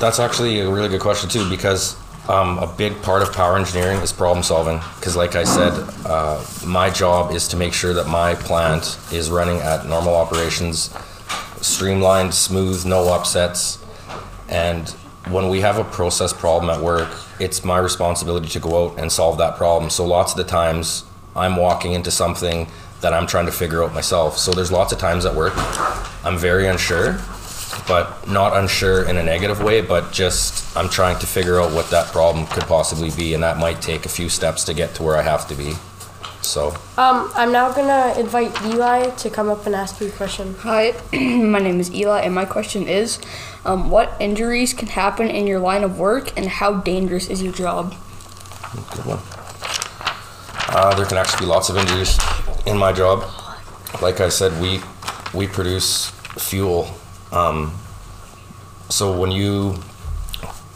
That's 0.00 0.18
actually 0.18 0.60
a 0.60 0.70
really 0.70 0.88
good 0.88 1.00
question 1.00 1.28
too, 1.28 1.48
because 1.48 1.94
um, 2.28 2.58
a 2.58 2.66
big 2.66 3.00
part 3.02 3.22
of 3.22 3.32
power 3.32 3.56
engineering 3.56 3.98
is 3.98 4.12
problem 4.12 4.42
solving. 4.42 4.78
Because, 4.96 5.16
like 5.16 5.36
I 5.36 5.44
said, 5.44 5.72
uh, 6.04 6.44
my 6.66 6.90
job 6.90 7.32
is 7.32 7.48
to 7.48 7.56
make 7.56 7.72
sure 7.72 7.94
that 7.94 8.08
my 8.08 8.34
plant 8.34 8.98
is 9.12 9.30
running 9.30 9.58
at 9.58 9.86
normal 9.86 10.14
operations, 10.14 10.94
streamlined, 11.60 12.34
smooth, 12.34 12.84
no 12.84 13.12
upsets. 13.12 13.84
And 14.48 14.88
when 15.28 15.48
we 15.48 15.60
have 15.60 15.78
a 15.78 15.84
process 15.84 16.32
problem 16.32 16.70
at 16.70 16.82
work, 16.82 17.08
it's 17.38 17.64
my 17.64 17.78
responsibility 17.78 18.48
to 18.48 18.60
go 18.60 18.86
out 18.86 18.98
and 18.98 19.10
solve 19.10 19.38
that 19.38 19.56
problem. 19.56 19.90
So 19.90 20.04
lots 20.04 20.32
of 20.32 20.38
the 20.38 20.44
times, 20.44 21.04
I'm 21.34 21.56
walking 21.56 21.92
into 21.92 22.10
something 22.10 22.66
that 23.02 23.12
I'm 23.12 23.26
trying 23.26 23.46
to 23.46 23.52
figure 23.52 23.84
out 23.84 23.92
myself. 23.92 24.38
So 24.38 24.52
there's 24.52 24.72
lots 24.72 24.92
of 24.92 24.98
times 24.98 25.26
at 25.26 25.34
work, 25.34 25.52
I'm 26.24 26.38
very 26.38 26.66
unsure 26.66 27.20
but 27.86 28.26
not 28.28 28.56
unsure 28.56 29.08
in 29.08 29.16
a 29.16 29.22
negative 29.22 29.62
way, 29.62 29.80
but 29.80 30.12
just 30.12 30.76
I'm 30.76 30.88
trying 30.88 31.18
to 31.20 31.26
figure 31.26 31.60
out 31.60 31.72
what 31.72 31.90
that 31.90 32.12
problem 32.12 32.46
could 32.46 32.64
possibly 32.64 33.10
be, 33.10 33.34
and 33.34 33.42
that 33.42 33.58
might 33.58 33.80
take 33.80 34.04
a 34.06 34.08
few 34.08 34.28
steps 34.28 34.64
to 34.64 34.74
get 34.74 34.94
to 34.96 35.02
where 35.02 35.16
I 35.16 35.22
have 35.22 35.46
to 35.48 35.54
be. 35.54 35.74
So, 36.42 36.68
Um, 36.96 37.30
I'm 37.34 37.50
now 37.50 37.72
gonna 37.72 38.14
invite 38.18 38.52
Eli 38.64 39.10
to 39.10 39.30
come 39.30 39.48
up 39.48 39.66
and 39.66 39.74
ask 39.74 40.00
you 40.00 40.08
a 40.08 40.10
question. 40.10 40.54
Hi, 40.60 40.94
my 41.12 41.58
name 41.58 41.80
is 41.80 41.92
Eli, 41.92 42.20
and 42.20 42.34
my 42.34 42.44
question 42.44 42.86
is 42.88 43.18
um, 43.64 43.90
What 43.90 44.14
injuries 44.20 44.72
can 44.72 44.88
happen 44.88 45.28
in 45.28 45.46
your 45.46 45.58
line 45.58 45.82
of 45.82 45.98
work, 45.98 46.36
and 46.36 46.46
how 46.46 46.74
dangerous 46.74 47.28
is 47.28 47.42
your 47.42 47.52
job? 47.52 47.94
good 48.92 49.06
one. 49.06 49.18
Uh, 50.68 50.94
there 50.94 51.06
can 51.06 51.16
actually 51.16 51.46
be 51.46 51.50
lots 51.50 51.68
of 51.68 51.76
injuries 51.76 52.18
in 52.66 52.76
my 52.76 52.92
job. 52.92 53.24
Like 54.02 54.20
I 54.20 54.28
said, 54.28 54.60
we 54.60 54.80
we 55.34 55.46
produce 55.48 56.10
fuel. 56.38 56.88
Um, 57.32 57.72
so 58.88 59.18
when 59.18 59.30
you 59.30 59.76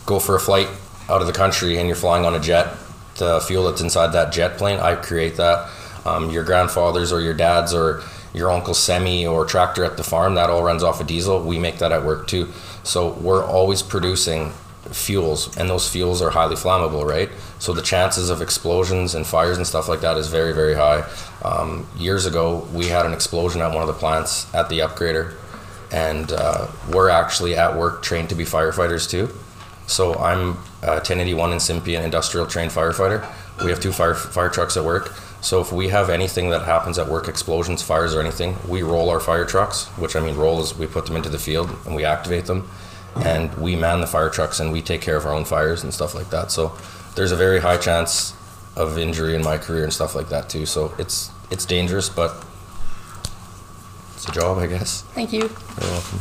go 0.07 0.19
for 0.19 0.35
a 0.35 0.41
flight 0.41 0.69
out 1.09 1.21
of 1.21 1.27
the 1.27 1.33
country 1.33 1.79
and 1.79 1.87
you're 1.87 1.97
flying 1.97 2.25
on 2.25 2.35
a 2.35 2.41
jet, 2.41 2.77
the 3.17 3.41
fuel 3.41 3.65
that's 3.65 3.81
inside 3.81 4.09
that 4.09 4.33
jet 4.33 4.59
plane, 4.59 4.81
I 4.81 4.95
create 4.97 5.37
that. 5.37 5.71
Um, 6.05 6.31
your 6.31 6.45
grandfather's 6.45 7.13
or 7.13 7.21
your 7.21 7.35
dad's 7.35 7.75
or 7.75 8.03
your 8.33 8.51
uncle's 8.51 8.79
semi 8.79 9.27
or 9.27 9.45
tractor 9.45 9.85
at 9.85 9.97
the 9.97 10.05
farm, 10.05 10.35
that 10.35 10.51
all 10.51 10.63
runs 10.63 10.83
off 10.83 11.01
of 11.01 11.07
diesel. 11.07 11.43
We 11.43 11.59
make 11.59 11.79
that 11.79 11.93
at 11.93 12.05
work 12.05 12.27
too. 12.27 12.49
So 12.83 13.13
we're 13.15 13.45
always 13.45 13.83
producing 13.83 14.53
fuels, 14.91 15.57
and 15.57 15.69
those 15.69 15.89
fuels 15.89 16.23
are 16.23 16.31
highly 16.31 16.57
flammable, 16.57 17.05
right? 17.05 17.29
So 17.59 17.73
the 17.73 17.83
chances 17.83 18.31
of 18.31 18.41
explosions 18.41 19.15
and 19.15 19.27
fires 19.27 19.57
and 19.57 19.67
stuff 19.67 19.89
like 19.89 20.01
that 20.01 20.17
is 20.17 20.29
very, 20.29 20.53
very 20.53 20.75
high. 20.75 21.09
Um, 21.45 21.87
years 21.97 22.27
ago, 22.27 22.67
we 22.73 22.87
had 22.87 23.05
an 23.07 23.13
explosion 23.13 23.61
at 23.61 23.73
one 23.73 23.83
of 23.83 23.89
the 23.89 23.95
plants 23.95 24.53
at 24.55 24.69
the 24.69 24.79
upgrader, 24.79 25.35
and 25.93 26.33
uh, 26.33 26.69
we're 26.93 27.09
actually 27.09 27.57
at 27.57 27.77
work 27.77 28.03
trained 28.03 28.29
to 28.29 28.35
be 28.35 28.45
firefighters 28.45 29.09
too. 29.09 29.29
So 29.87 30.15
I'm 30.15 30.51
a 30.83 31.01
1081 31.03 31.53
incipient 31.53 32.05
industrial 32.05 32.47
trained 32.47 32.71
firefighter. 32.71 33.27
We 33.65 33.71
have 33.71 33.81
two 33.81 33.93
fire 33.93 34.15
fire 34.15 34.49
trucks 34.49 34.77
at 34.77 34.85
work. 34.85 35.13
So 35.43 35.61
if 35.61 35.73
we 35.73 35.89
have 35.89 36.11
anything 36.11 36.51
that 36.51 36.63
happens 36.63 36.99
at 36.99 37.09
work, 37.09 37.27
explosions, 37.27 37.83
fires, 37.83 38.15
or 38.15 38.21
anything, 38.21 38.57
we 38.69 38.83
roll 38.83 39.11
our 39.11 39.21
fire 39.21 39.45
trucks. 39.45 39.87
Which 39.99 40.15
I 40.15 40.21
mean, 40.21 40.37
roll 40.37 40.61
is 40.61 40.77
we 40.77 40.87
put 40.87 41.07
them 41.07 41.17
into 41.17 41.29
the 41.29 41.39
field 41.39 41.71
and 41.87 41.97
we 41.97 42.05
activate 42.05 42.47
them, 42.47 42.69
and 43.17 43.53
we 43.55 43.75
man 43.75 44.01
the 44.01 44.07
fire 44.07 44.31
trucks 44.31 44.61
and 44.61 44.71
we 44.71 44.81
take 44.83 45.01
care 45.01 45.17
of 45.17 45.27
our 45.27 45.33
own 45.33 45.45
fires 45.45 45.83
and 45.83 45.93
stuff 45.93 46.15
like 46.15 46.31
that. 46.31 46.51
So 46.51 46.77
there's 47.17 47.33
a 47.33 47.37
very 47.37 47.61
high 47.61 47.79
chance 47.79 48.35
of 48.77 48.97
injury 48.97 49.35
in 49.35 49.43
my 49.43 49.59
career 49.59 49.83
and 49.83 49.93
stuff 49.93 50.15
like 50.15 50.29
that 50.29 50.49
too. 50.49 50.67
So 50.67 50.95
it's 50.99 51.31
it's 51.51 51.67
dangerous, 51.67 52.09
but 52.09 52.45
it's 54.21 54.29
a 54.29 54.39
job, 54.39 54.59
I 54.59 54.67
guess. 54.67 55.01
Thank 55.15 55.33
you. 55.33 55.41
You're 55.41 55.91
welcome. 55.91 56.21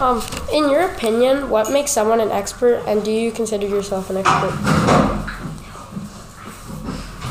Um, 0.00 0.22
in 0.52 0.70
your 0.70 0.82
opinion, 0.82 1.50
what 1.50 1.72
makes 1.72 1.90
someone 1.90 2.20
an 2.20 2.30
expert, 2.30 2.84
and 2.86 3.04
do 3.04 3.10
you 3.10 3.32
consider 3.32 3.66
yourself 3.66 4.10
an 4.10 4.18
expert? 4.18 4.52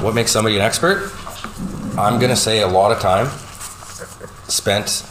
What 0.01 0.13
makes 0.15 0.31
somebody 0.31 0.57
an 0.57 0.61
expert? 0.61 1.13
I'm 1.97 2.19
gonna 2.19 2.35
say 2.35 2.61
a 2.61 2.67
lot 2.67 2.91
of 2.91 2.99
time 2.99 3.27
spent 4.49 5.05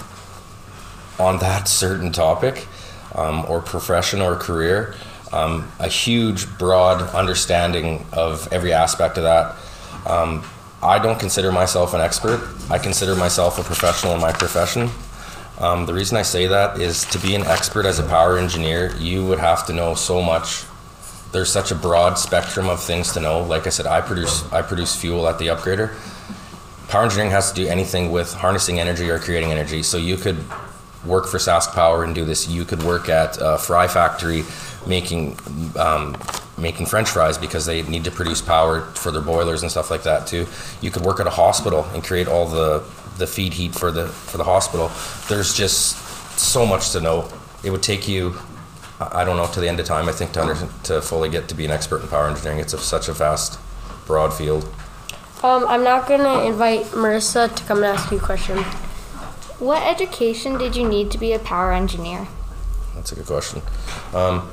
on 1.19 1.39
that 1.39 1.67
certain 1.67 2.13
topic, 2.13 2.67
um, 3.15 3.47
or 3.49 3.63
profession 3.63 4.21
or 4.21 4.37
career. 4.37 4.95
Um, 5.33 5.73
a 5.79 5.89
huge, 5.89 6.47
broad 6.59 7.01
understanding 7.15 8.05
of 8.13 8.53
every 8.53 8.75
aspect 8.75 9.17
of 9.17 9.25
that. 9.25 9.57
Um, 10.07 10.45
I 10.83 10.99
don't 10.99 11.19
consider 11.19 11.53
myself 11.53 11.95
an 11.95 12.01
expert. 12.01 12.41
I 12.69 12.77
consider 12.77 13.15
myself 13.15 13.59
a 13.59 13.63
professional 13.63 14.15
in 14.15 14.21
my 14.21 14.33
profession. 14.33 14.91
Um, 15.59 15.87
the 15.87 15.95
reason 15.95 16.17
I 16.17 16.23
say 16.23 16.49
that 16.49 16.81
is 16.81 17.05
to 17.07 17.19
be 17.21 17.37
an 17.37 17.43
expert 17.43 17.87
as 17.87 18.01
a 18.01 18.03
power 18.03 18.37
engineer, 18.37 18.93
you 18.99 19.25
would 19.27 19.39
have 19.39 19.65
to 19.67 19.73
know 19.73 19.95
so 19.95 20.21
much. 20.21 20.65
There's 21.31 21.53
such 21.53 21.71
a 21.71 21.77
broad 21.77 22.19
spectrum 22.19 22.69
of 22.69 22.83
things 22.83 23.13
to 23.13 23.21
know. 23.21 23.43
Like 23.45 23.69
I 23.69 23.71
said, 23.71 23.87
I 23.87 24.01
produce 24.01 24.51
I 24.53 24.61
produce 24.63 24.97
fuel 24.97 25.29
at 25.29 25.39
the 25.39 25.47
upgrader. 25.47 25.95
Power 26.89 27.05
engineering 27.05 27.31
has 27.31 27.53
to 27.53 27.63
do 27.63 27.69
anything 27.69 28.11
with 28.11 28.35
harnessing 28.35 28.81
energy 28.81 29.09
or 29.09 29.21
creating 29.21 29.53
energy. 29.53 29.85
So 29.85 29.99
you 29.99 30.17
could 30.17 30.45
work 31.07 31.29
for 31.29 31.39
Sask 31.39 31.73
Power 31.73 32.03
and 32.03 32.13
do 32.13 32.25
this. 32.25 32.49
You 32.49 32.65
could 32.65 32.83
work 32.83 33.09
at 33.09 33.39
a 33.41 33.57
fry 33.57 33.87
factory 33.87 34.43
making 34.87 35.39
um, 35.77 36.17
making 36.59 36.87
French 36.87 37.09
fries 37.09 37.39
because 37.39 37.67
they 37.67 37.83
need 37.83 38.05
to 38.05 38.11
produce 38.11 38.41
power 38.41 38.83
for 38.95 39.11
their 39.11 39.23
boilers 39.23 39.63
and 39.63 39.71
stuff 39.71 39.91
like 39.91 40.03
that 40.05 40.27
too. 40.27 40.47
You 40.81 40.91
could 40.91 41.03
work 41.03 41.21
at 41.21 41.27
a 41.27 41.31
hospital 41.31 41.85
and 41.93 42.03
create 42.03 42.29
all 42.29 42.47
the 42.47 42.85
the 43.19 43.27
feed 43.27 43.55
heat 43.55 43.75
for 43.75 43.91
the 43.91 44.09
for 44.09 44.39
the 44.39 44.45
hospital. 44.45 44.91
There's 45.29 45.55
just 45.55 45.97
so 46.39 46.67
much 46.67 46.91
to 46.91 47.01
know. 47.01 47.29
It 47.63 47.71
would 47.71 47.83
take 47.83 48.09
you, 48.09 48.37
I 49.01 49.25
don't 49.25 49.37
know, 49.37 49.47
to 49.47 49.61
the 49.61 49.69
end 49.69 49.79
of 49.81 49.87
time. 49.87 50.09
I 50.09 50.13
think 50.13 50.33
to 50.33 50.43
under, 50.43 50.69
to 50.85 51.01
fully 51.01 51.29
get 51.29 51.49
to 51.49 51.55
be 51.55 51.65
an 51.65 51.71
expert 51.71 52.03
in 52.03 52.09
power 52.09 52.29
engineering. 52.29 52.59
It's 52.59 52.73
a, 52.73 52.79
such 52.79 53.09
a 53.09 53.13
vast, 53.13 53.59
broad 54.07 54.33
field. 54.33 54.65
Um, 55.43 55.67
I'm 55.67 55.83
now 55.83 56.03
gonna 56.03 56.45
invite 56.45 56.87
Marissa 56.87 57.55
to 57.55 57.65
come 57.65 57.79
and 57.79 57.87
ask 57.87 58.11
you 58.11 58.19
a 58.19 58.21
question. 58.21 58.59
What 59.59 59.83
education 59.83 60.59
did 60.59 60.75
you 60.77 60.89
need 60.89 61.11
to 61.13 61.19
be 61.19 61.33
a 61.33 61.39
power 61.39 61.73
engineer? 61.73 62.27
That's 62.95 63.13
a 63.13 63.15
good 63.15 63.27
question. 63.27 63.63
Um, 64.15 64.51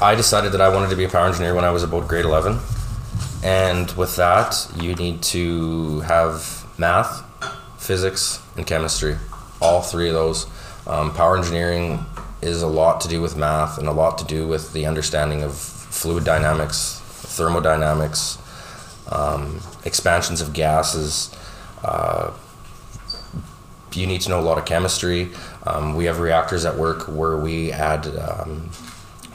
I 0.00 0.14
decided 0.14 0.52
that 0.52 0.60
I 0.60 0.68
wanted 0.68 0.90
to 0.90 0.96
be 0.96 1.04
a 1.04 1.08
power 1.08 1.26
engineer 1.26 1.54
when 1.54 1.64
I 1.64 1.70
was 1.70 1.82
about 1.82 2.08
grade 2.08 2.24
11. 2.24 2.58
And 3.42 3.90
with 3.92 4.16
that, 4.16 4.70
you 4.80 4.94
need 4.94 5.22
to 5.24 6.00
have 6.00 6.66
math, 6.78 7.22
physics, 7.78 8.40
and 8.56 8.66
chemistry. 8.66 9.16
All 9.60 9.82
three 9.82 10.08
of 10.08 10.14
those. 10.14 10.46
Um, 10.86 11.14
power 11.14 11.36
engineering 11.36 12.04
is 12.42 12.62
a 12.62 12.66
lot 12.66 13.00
to 13.02 13.08
do 13.08 13.20
with 13.20 13.36
math 13.36 13.78
and 13.78 13.86
a 13.86 13.92
lot 13.92 14.18
to 14.18 14.24
do 14.24 14.46
with 14.46 14.72
the 14.72 14.86
understanding 14.86 15.42
of 15.42 15.54
fluid 15.56 16.24
dynamics, 16.24 17.00
thermodynamics, 17.04 18.38
um, 19.10 19.60
expansions 19.84 20.40
of 20.40 20.52
gases. 20.52 21.34
Uh, 21.84 22.32
you 23.96 24.06
need 24.06 24.20
to 24.22 24.28
know 24.30 24.40
a 24.40 24.42
lot 24.42 24.58
of 24.58 24.64
chemistry. 24.64 25.30
Um, 25.66 25.96
we 25.96 26.04
have 26.06 26.20
reactors 26.20 26.64
at 26.64 26.76
work 26.76 27.08
where 27.08 27.36
we 27.36 27.72
add 27.72 28.06
um, 28.18 28.70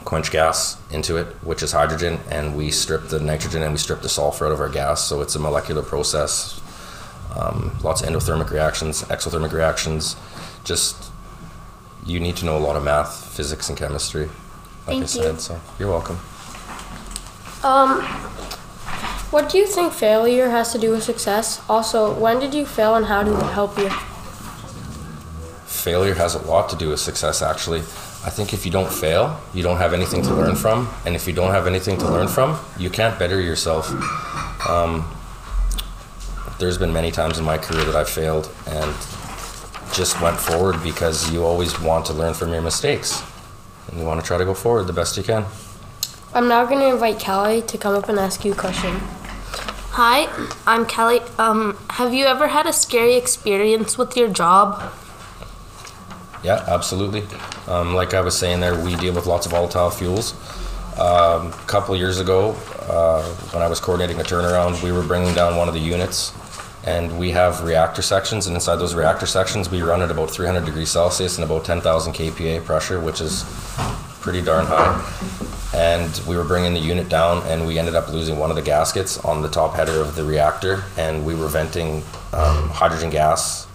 quench 0.04 0.30
gas 0.30 0.78
into 0.90 1.16
it, 1.16 1.26
which 1.42 1.62
is 1.62 1.72
hydrogen, 1.72 2.18
and 2.30 2.56
we 2.56 2.70
strip 2.70 3.08
the 3.08 3.20
nitrogen 3.20 3.62
and 3.62 3.72
we 3.72 3.78
strip 3.78 4.02
the 4.02 4.08
sulfur 4.08 4.46
out 4.46 4.52
of 4.52 4.60
our 4.60 4.68
gas. 4.68 5.04
So 5.04 5.20
it's 5.20 5.34
a 5.34 5.38
molecular 5.38 5.82
process. 5.82 6.60
Um, 7.34 7.76
lots 7.82 8.02
of 8.02 8.08
endothermic 8.08 8.50
reactions, 8.50 9.02
exothermic 9.04 9.52
reactions. 9.52 10.16
Just 10.64 11.10
you 12.06 12.20
need 12.20 12.36
to 12.36 12.44
know 12.44 12.56
a 12.56 12.60
lot 12.60 12.76
of 12.76 12.84
math, 12.84 13.34
physics, 13.36 13.68
and 13.68 13.76
chemistry. 13.76 14.26
Like 14.86 14.96
I 14.96 15.00
Thank 15.00 15.08
said, 15.08 15.34
you. 15.34 15.40
so 15.40 15.60
you're 15.78 15.90
welcome. 15.90 16.18
Um, 17.62 18.00
what 19.32 19.50
do 19.50 19.58
you 19.58 19.66
think 19.66 19.92
failure 19.92 20.50
has 20.50 20.70
to 20.72 20.78
do 20.78 20.92
with 20.92 21.02
success? 21.02 21.60
Also, 21.68 22.14
when 22.18 22.38
did 22.38 22.54
you 22.54 22.64
fail 22.64 22.94
and 22.94 23.06
how 23.06 23.24
did 23.24 23.34
it 23.34 23.52
help 23.52 23.76
you? 23.76 23.90
Failure 25.86 26.14
has 26.14 26.34
a 26.34 26.42
lot 26.52 26.68
to 26.68 26.76
do 26.76 26.88
with 26.88 26.98
success 26.98 27.42
actually 27.42 27.78
i 28.28 28.30
think 28.36 28.52
if 28.52 28.66
you 28.66 28.72
don't 28.72 28.92
fail 28.92 29.24
you 29.54 29.62
don't 29.62 29.76
have 29.84 29.92
anything 29.92 30.20
to 30.20 30.34
learn 30.34 30.56
from 30.56 30.88
and 31.04 31.14
if 31.14 31.28
you 31.28 31.32
don't 31.40 31.52
have 31.52 31.68
anything 31.68 31.96
to 31.96 32.08
learn 32.16 32.26
from 32.26 32.58
you 32.76 32.90
can't 32.90 33.16
better 33.20 33.40
yourself 33.40 33.84
um, 34.68 34.92
there's 36.58 36.76
been 36.76 36.92
many 36.92 37.12
times 37.12 37.38
in 37.38 37.44
my 37.44 37.56
career 37.56 37.84
that 37.84 37.94
i've 37.94 38.08
failed 38.08 38.50
and 38.66 38.90
just 39.94 40.20
went 40.20 40.36
forward 40.48 40.76
because 40.82 41.30
you 41.32 41.44
always 41.44 41.80
want 41.80 42.04
to 42.04 42.12
learn 42.12 42.34
from 42.34 42.52
your 42.52 42.62
mistakes 42.62 43.22
and 43.86 44.00
you 44.00 44.04
want 44.04 44.20
to 44.20 44.26
try 44.26 44.36
to 44.36 44.44
go 44.44 44.54
forward 44.54 44.88
the 44.88 44.98
best 45.00 45.16
you 45.16 45.22
can 45.22 45.44
I'm 46.34 46.48
now 46.48 46.66
gonna 46.66 46.88
invite 46.92 47.18
Callie 47.24 47.62
to 47.62 47.78
come 47.78 47.94
up 47.94 48.10
and 48.10 48.18
ask 48.18 48.44
you 48.44 48.52
a 48.52 48.54
question. 48.54 48.94
Hi, 49.98 50.28
I'm 50.66 50.84
Kelly. 50.84 51.20
Um, 51.38 51.78
have 51.88 52.12
you 52.12 52.26
ever 52.26 52.48
had 52.48 52.66
a 52.66 52.74
scary 52.74 53.14
experience 53.14 53.96
with 53.96 54.18
your 54.18 54.28
job? 54.28 54.92
Yeah, 56.42 56.64
absolutely. 56.68 57.24
Um, 57.66 57.94
like 57.94 58.14
I 58.14 58.20
was 58.20 58.38
saying 58.38 58.60
there, 58.60 58.78
we 58.78 58.94
deal 58.96 59.14
with 59.14 59.26
lots 59.26 59.46
of 59.46 59.52
volatile 59.52 59.90
fuels. 59.90 60.34
Um, 60.98 61.48
a 61.48 61.64
couple 61.66 61.94
years 61.96 62.20
ago, 62.20 62.50
uh, 62.88 63.22
when 63.52 63.62
I 63.62 63.68
was 63.68 63.80
coordinating 63.80 64.20
a 64.20 64.24
turnaround, 64.24 64.82
we 64.82 64.92
were 64.92 65.02
bringing 65.02 65.34
down 65.34 65.56
one 65.56 65.68
of 65.68 65.74
the 65.74 65.80
units, 65.80 66.32
and 66.84 67.18
we 67.18 67.32
have 67.32 67.62
reactor 67.64 68.00
sections, 68.00 68.46
and 68.46 68.54
inside 68.54 68.76
those 68.76 68.94
reactor 68.94 69.26
sections, 69.26 69.70
we 69.70 69.82
run 69.82 70.00
at 70.02 70.10
about 70.10 70.30
300 70.30 70.64
degrees 70.64 70.90
Celsius 70.90 71.36
and 71.36 71.44
about 71.44 71.64
10,000 71.64 72.12
kPa 72.12 72.64
pressure, 72.64 73.00
which 73.00 73.20
is 73.20 73.44
pretty 74.20 74.40
darn 74.40 74.64
high. 74.66 75.02
And 75.74 76.18
we 76.26 76.36
were 76.36 76.44
bringing 76.44 76.72
the 76.72 76.80
unit 76.80 77.08
down, 77.10 77.42
and 77.46 77.66
we 77.66 77.78
ended 77.78 77.94
up 77.94 78.08
losing 78.08 78.38
one 78.38 78.50
of 78.50 78.56
the 78.56 78.62
gaskets 78.62 79.18
on 79.18 79.42
the 79.42 79.48
top 79.48 79.74
header 79.74 80.00
of 80.00 80.14
the 80.14 80.24
reactor, 80.24 80.84
and 80.96 81.26
we 81.26 81.34
were 81.34 81.48
venting 81.48 81.96
um, 82.32 82.70
hydrogen 82.70 83.10
gas 83.10 83.65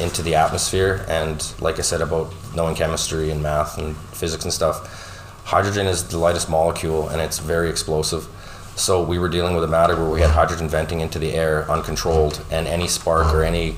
into 0.00 0.22
the 0.22 0.34
atmosphere. 0.34 1.04
And 1.08 1.52
like 1.60 1.78
I 1.78 1.82
said 1.82 2.00
about 2.00 2.32
knowing 2.54 2.74
chemistry 2.74 3.30
and 3.30 3.42
math 3.42 3.78
and 3.78 3.96
physics 3.96 4.44
and 4.44 4.52
stuff, 4.52 5.42
hydrogen 5.44 5.86
is 5.86 6.08
the 6.08 6.18
lightest 6.18 6.48
molecule 6.48 7.08
and 7.08 7.20
it's 7.20 7.38
very 7.38 7.70
explosive. 7.70 8.28
So 8.76 9.02
we 9.02 9.18
were 9.18 9.28
dealing 9.28 9.54
with 9.54 9.64
a 9.64 9.68
matter 9.68 9.94
where 9.94 10.08
we 10.08 10.20
had 10.20 10.30
hydrogen 10.30 10.68
venting 10.68 11.00
into 11.00 11.18
the 11.18 11.34
air 11.34 11.70
uncontrolled, 11.70 12.42
and 12.50 12.66
any 12.66 12.88
spark 12.88 13.34
or 13.34 13.42
any 13.42 13.76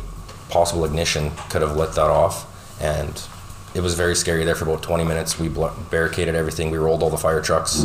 possible 0.49 0.85
ignition 0.85 1.33
could 1.51 1.63
have 1.63 1.77
lit 1.77 1.93
that 1.93 2.11
off. 2.11 2.47
And 2.81 3.21
it 3.75 3.81
was 3.81 3.95
very 3.95 4.15
scary 4.15 4.45
there 4.45 4.55
for 4.55 4.65
about 4.65 4.83
20 4.83 5.03
minutes. 5.03 5.41
We 5.41 5.49
barricaded 5.91 6.35
everything. 6.35 6.71
We 6.71 6.79
rolled 6.79 7.03
all 7.03 7.11
the 7.11 7.17
fire 7.17 7.41
trucks. 7.41 7.85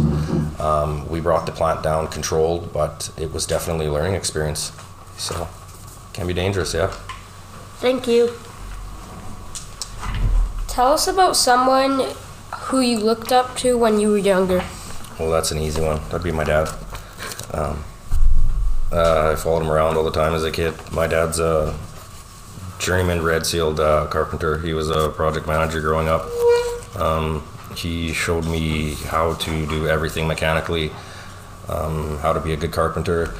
Um, 0.60 1.08
we 1.10 1.20
brought 1.22 1.46
the 1.46 1.52
plant 1.52 1.82
down 1.82 2.08
controlled, 2.10 2.72
but 2.74 3.10
it 3.18 3.32
was 3.32 3.48
definitely 3.48 3.88
a 3.88 3.92
learning 3.92 4.14
experience. 4.14 4.72
So, 5.18 5.48
can 6.14 6.28
be 6.28 6.34
dangerous, 6.34 6.74
yeah. 6.74 6.94
Thank 7.80 8.08
you. 8.08 8.32
Tell 10.68 10.94
us 10.94 11.08
about 11.08 11.36
someone 11.36 12.14
who 12.56 12.80
you 12.80 13.00
looked 13.00 13.32
up 13.32 13.56
to 13.58 13.78
when 13.78 14.00
you 14.00 14.10
were 14.10 14.18
younger. 14.18 14.64
Well, 15.20 15.32
that's 15.32 15.52
an 15.52 15.60
easy 15.60 15.82
one. 15.82 16.02
That'd 16.10 16.24
be 16.24 16.32
my 16.32 16.44
dad. 16.44 16.70
Um, 17.54 17.84
uh, 18.92 19.32
I 19.32 19.36
followed 19.36 19.62
him 19.62 19.72
around 19.72 19.96
all 19.98 20.04
the 20.04 20.12
time 20.12 20.34
as 20.34 20.44
a 20.44 20.52
kid. 20.52 20.74
My 20.92 21.08
dad's 21.08 21.40
a 21.40 21.78
journeyman 22.80 23.22
red 23.24 23.46
sealed 23.46 23.80
uh, 23.80 24.08
carpenter. 24.08 24.60
He 24.60 24.74
was 24.74 24.90
a 24.90 25.10
project 25.10 25.48
manager 25.48 25.82
growing 25.82 26.08
up. 26.08 26.26
Um, 26.96 27.44
he 27.76 28.14
showed 28.14 28.46
me 28.46 28.96
how 29.06 29.36
to 29.36 29.66
do 29.68 29.88
everything 29.88 30.28
mechanically, 30.28 30.92
um, 31.70 32.18
how 32.20 32.34
to 32.34 32.40
be 32.40 32.54
a 32.54 32.58
good 32.58 32.72
carpenter. 32.72 33.34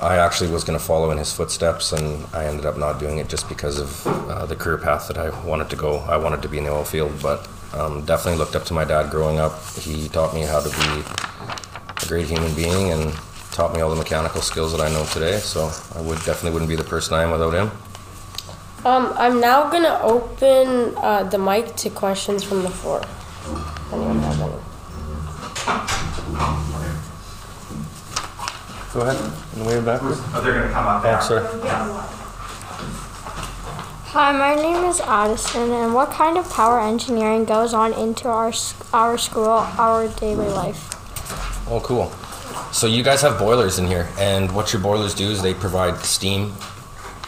I 0.00 0.16
actually 0.16 0.50
was 0.50 0.64
going 0.64 0.78
to 0.78 0.84
follow 0.84 1.10
in 1.10 1.18
his 1.18 1.30
footsteps, 1.30 1.92
and 1.92 2.26
I 2.32 2.46
ended 2.46 2.64
up 2.64 2.78
not 2.78 2.98
doing 2.98 3.18
it 3.18 3.28
just 3.28 3.48
because 3.50 3.78
of 3.78 4.06
uh, 4.06 4.46
the 4.46 4.56
career 4.56 4.78
path 4.78 5.08
that 5.08 5.18
I 5.18 5.28
wanted 5.44 5.68
to 5.70 5.76
go. 5.76 5.98
I 5.98 6.16
wanted 6.16 6.40
to 6.40 6.48
be 6.48 6.56
in 6.56 6.64
the 6.64 6.70
oil 6.70 6.84
field, 6.84 7.12
but 7.20 7.46
um, 7.74 8.04
definitely 8.06 8.38
looked 8.38 8.56
up 8.56 8.64
to 8.64 8.72
my 8.72 8.86
dad 8.86 9.10
growing 9.10 9.38
up. 9.38 9.62
He 9.74 10.08
taught 10.08 10.34
me 10.34 10.40
how 10.40 10.60
to 10.60 10.70
be 10.70 11.04
a 12.02 12.06
great 12.08 12.26
human 12.28 12.54
being 12.54 12.92
and 12.92 13.12
taught 13.52 13.74
me 13.74 13.80
all 13.82 13.90
the 13.90 13.96
mechanical 13.96 14.40
skills 14.40 14.72
that 14.72 14.80
I 14.80 14.90
know 14.90 15.04
today. 15.04 15.36
So 15.38 15.70
I 15.94 16.00
would 16.00 16.18
definitely 16.24 16.52
wouldn't 16.52 16.70
be 16.70 16.76
the 16.76 16.84
person 16.84 17.14
I 17.14 17.22
am 17.24 17.30
without 17.30 17.52
him. 17.52 17.70
Um, 18.86 19.12
I'm 19.16 19.38
now 19.38 19.68
gonna 19.70 20.00
open 20.02 20.96
uh, 20.96 21.24
the 21.24 21.36
mic 21.36 21.76
to 21.76 21.90
questions 21.90 22.42
from 22.42 22.62
the 22.62 22.70
floor. 22.70 23.02
anyone 23.92 24.18
has 24.20 24.40
any. 24.40 25.99
Go 28.92 29.02
ahead. 29.02 29.32
In 29.54 29.62
the 29.62 29.68
way 29.68 29.80
back. 29.80 30.00
Oh, 30.02 30.40
they're 30.42 30.52
gonna 30.52 30.72
come 30.72 30.86
up 30.86 31.04
after. 31.04 31.48
sorry. 31.48 31.60
Hi, 34.12 34.32
my 34.32 34.56
name 34.56 34.84
is 34.84 35.00
Addison, 35.00 35.70
and 35.70 35.94
what 35.94 36.10
kind 36.10 36.36
of 36.36 36.50
power 36.50 36.80
engineering 36.80 37.44
goes 37.44 37.72
on 37.72 37.92
into 37.92 38.26
our 38.26 38.52
our 38.92 39.16
school, 39.16 39.48
our 39.78 40.08
daily 40.08 40.48
life? 40.48 40.90
Oh, 41.70 41.80
cool. 41.84 42.10
So 42.72 42.88
you 42.88 43.04
guys 43.04 43.22
have 43.22 43.38
boilers 43.38 43.78
in 43.78 43.86
here, 43.86 44.08
and 44.18 44.50
what 44.52 44.72
your 44.72 44.82
boilers 44.82 45.14
do 45.14 45.30
is 45.30 45.40
they 45.40 45.54
provide 45.54 45.98
steam 45.98 46.52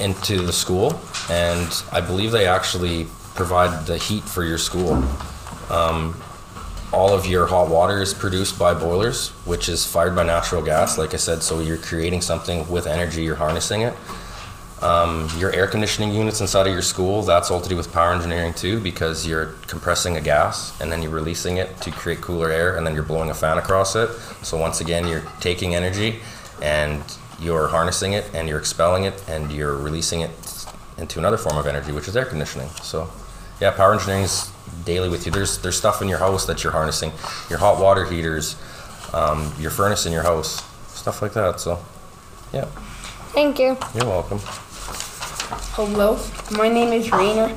into 0.01 0.43
the 0.43 0.53
school, 0.53 1.01
and 1.31 1.85
I 1.93 2.01
believe 2.01 2.33
they 2.33 2.49
actually 2.49 3.07
provide 3.37 3.87
the 3.87 3.99
heat 3.99 4.25
for 4.25 4.45
your 4.45 4.59
school. 4.59 4.95
Um, 5.71 6.21
all 6.93 7.15
of 7.15 7.27
your 7.27 7.47
hot 7.47 7.69
water 7.69 8.03
is 8.03 8.13
produced 8.13 8.59
by 8.59 8.75
boilers, 8.75 9.31
which 9.47 9.69
is 9.69 9.87
fired 9.87 10.15
by 10.15 10.25
natural 10.25 10.63
gas, 10.63 10.99
like 10.99 11.15
I 11.15 11.17
said. 11.17 11.43
So 11.43 11.61
you're 11.61 11.79
creating 11.79 12.21
something 12.21 12.69
with 12.71 12.87
energy, 12.87 13.23
you're 13.23 13.37
harnessing 13.37 13.83
it. 13.83 13.95
Um, 14.83 15.31
your 15.39 15.53
air 15.53 15.69
conditioning 15.69 16.13
units 16.13 16.41
inside 16.41 16.67
of 16.67 16.73
your 16.73 16.83
school, 16.83 17.23
that's 17.23 17.51
all 17.51 17.61
to 17.61 17.69
do 17.69 17.77
with 17.77 17.93
power 17.93 18.13
engineering 18.13 18.53
too, 18.53 18.81
because 18.81 19.27
you're 19.27 19.55
compressing 19.69 20.17
a 20.17 20.21
gas 20.21 20.79
and 20.81 20.91
then 20.91 21.03
you're 21.03 21.13
releasing 21.13 21.59
it 21.59 21.77
to 21.83 21.93
create 21.93 22.21
cooler 22.21 22.51
air 22.51 22.77
and 22.77 22.87
then 22.87 22.93
you're 22.93 23.05
blowing 23.05 23.31
a 23.31 23.35
fan 23.35 23.59
across 23.59 23.95
it. 23.95 24.11
So 24.43 24.59
once 24.59 24.81
again, 24.81 25.07
you're 25.07 25.23
taking 25.41 25.75
energy 25.75 26.19
and 26.61 27.01
you're 27.41 27.69
harnessing 27.69 28.13
it 28.13 28.29
and 28.35 28.49
you're 28.49 28.59
expelling 28.59 29.05
it 29.05 29.23
and 29.29 29.53
you're 29.53 29.77
releasing 29.77 30.21
it 30.21 30.31
into 30.99 31.19
another 31.21 31.39
form 31.39 31.57
of 31.57 31.67
energy, 31.67 31.93
which 31.93 32.09
is 32.09 32.17
air 32.17 32.25
conditioning. 32.25 32.69
So 32.83 33.09
yeah, 33.63 33.71
power 33.71 33.95
engineering 33.95 34.25
is 34.25 34.51
daily 34.85 35.09
with 35.09 35.25
you. 35.25 35.31
There's 35.31 35.59
there's 35.59 35.77
stuff 35.79 36.03
in 36.03 36.09
your 36.09 36.19
house 36.19 36.47
that 36.47 36.65
you're 36.65 36.73
harnessing, 36.73 37.13
your 37.49 37.61
hot 37.61 37.81
water 37.81 38.05
heaters, 38.05 38.57
um, 39.15 39.55
your 39.57 39.71
furnace 39.71 40.05
in 40.05 40.13
your 40.13 40.25
house, 40.25 40.65
stuff 40.89 41.23
like 41.23 41.33
that. 41.35 41.61
So 41.61 41.79
yeah, 42.53 42.65
Thank 43.33 43.61
you. 43.61 43.79
you're 43.95 44.07
welcome. 44.07 44.41
Hello, 45.79 46.19
my 46.51 46.69
name 46.69 46.93
is 46.93 47.07
Raina. 47.07 47.51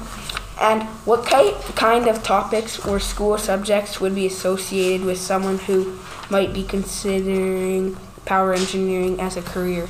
And 0.62 0.83
what 1.05 1.25
ki- 1.25 1.55
kind 1.74 2.07
of 2.07 2.21
topics 2.21 2.85
or 2.85 3.00
school 3.00 3.39
subjects 3.39 4.00
would 4.00 4.13
be 4.13 4.27
associated 4.27 5.05
with 5.07 5.17
someone 5.17 5.57
who 5.57 5.97
might 6.29 6.53
be 6.53 6.63
considering 6.63 7.97
power 8.25 8.53
engineering 8.53 9.19
as 9.19 9.38
a 9.38 9.41
career? 9.41 9.89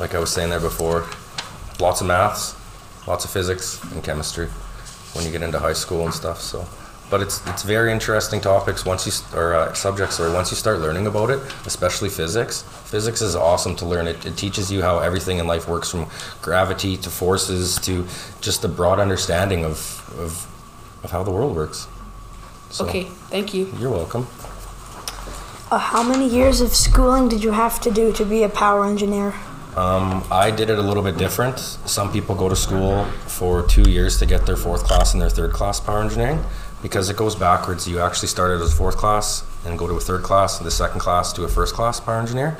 like 0.00 0.16
I 0.16 0.18
was 0.18 0.32
saying 0.32 0.50
there 0.50 0.58
before, 0.58 1.06
lots 1.78 2.00
of 2.00 2.08
maths, 2.08 2.56
lots 3.06 3.24
of 3.24 3.30
physics 3.30 3.80
and 3.92 4.02
chemistry 4.02 4.48
when 5.14 5.24
you 5.24 5.32
get 5.32 5.42
into 5.42 5.58
high 5.58 5.72
school 5.72 6.04
and 6.04 6.12
stuff. 6.12 6.40
So, 6.40 6.66
but 7.10 7.20
it's 7.20 7.46
it's 7.46 7.62
very 7.62 7.92
interesting 7.92 8.40
topics 8.40 8.84
once 8.84 9.06
you 9.06 9.38
or 9.38 9.54
uh, 9.54 9.72
subjects 9.74 10.18
or 10.20 10.32
once 10.32 10.50
you 10.50 10.56
start 10.56 10.80
learning 10.80 11.06
about 11.06 11.30
it, 11.30 11.40
especially 11.66 12.08
physics. 12.08 12.62
Physics 12.84 13.20
is 13.22 13.34
awesome 13.36 13.76
to 13.76 13.86
learn. 13.86 14.06
It, 14.06 14.24
it 14.26 14.36
teaches 14.36 14.70
you 14.70 14.82
how 14.82 14.98
everything 14.98 15.38
in 15.38 15.46
life 15.46 15.68
works 15.68 15.90
from 15.90 16.06
gravity 16.42 16.96
to 16.98 17.10
forces 17.10 17.78
to 17.80 18.06
just 18.40 18.64
a 18.64 18.68
broad 18.68 18.98
understanding 19.00 19.64
of 19.64 19.78
of, 20.18 20.46
of 21.04 21.10
how 21.10 21.22
the 21.22 21.30
world 21.30 21.54
works. 21.56 21.88
So, 22.70 22.86
Okay, 22.86 23.04
thank 23.30 23.54
you. 23.54 23.72
You're 23.78 23.90
welcome. 23.90 24.26
Uh, 25.70 25.78
how 25.78 26.02
many 26.02 26.28
years 26.28 26.60
of 26.60 26.74
schooling 26.74 27.28
did 27.28 27.42
you 27.42 27.52
have 27.52 27.80
to 27.80 27.90
do 27.90 28.12
to 28.12 28.24
be 28.24 28.42
a 28.42 28.48
power 28.48 28.84
engineer? 28.86 29.34
Um, 29.76 30.22
I 30.30 30.52
did 30.52 30.70
it 30.70 30.78
a 30.78 30.82
little 30.82 31.02
bit 31.02 31.18
different. 31.18 31.58
Some 31.58 32.12
people 32.12 32.36
go 32.36 32.48
to 32.48 32.54
school 32.54 33.04
for 33.26 33.66
two 33.66 33.90
years 33.90 34.18
to 34.18 34.26
get 34.26 34.46
their 34.46 34.56
fourth 34.56 34.84
class 34.84 35.14
and 35.14 35.20
their 35.20 35.30
third 35.30 35.52
class 35.52 35.80
power 35.80 36.00
engineering 36.00 36.44
because 36.80 37.10
it 37.10 37.16
goes 37.16 37.34
backwards. 37.34 37.88
You 37.88 37.98
actually 37.98 38.28
start 38.28 38.50
started 38.50 38.62
as 38.62 38.72
a 38.72 38.76
fourth 38.76 38.96
class 38.96 39.44
and 39.64 39.76
go 39.76 39.88
to 39.88 39.94
a 39.94 40.00
third 40.00 40.22
class, 40.22 40.58
and 40.58 40.66
the 40.66 40.70
second 40.70 41.00
class 41.00 41.32
to 41.32 41.44
a 41.44 41.48
first 41.48 41.74
class 41.74 41.98
power 41.98 42.20
engineer. 42.20 42.56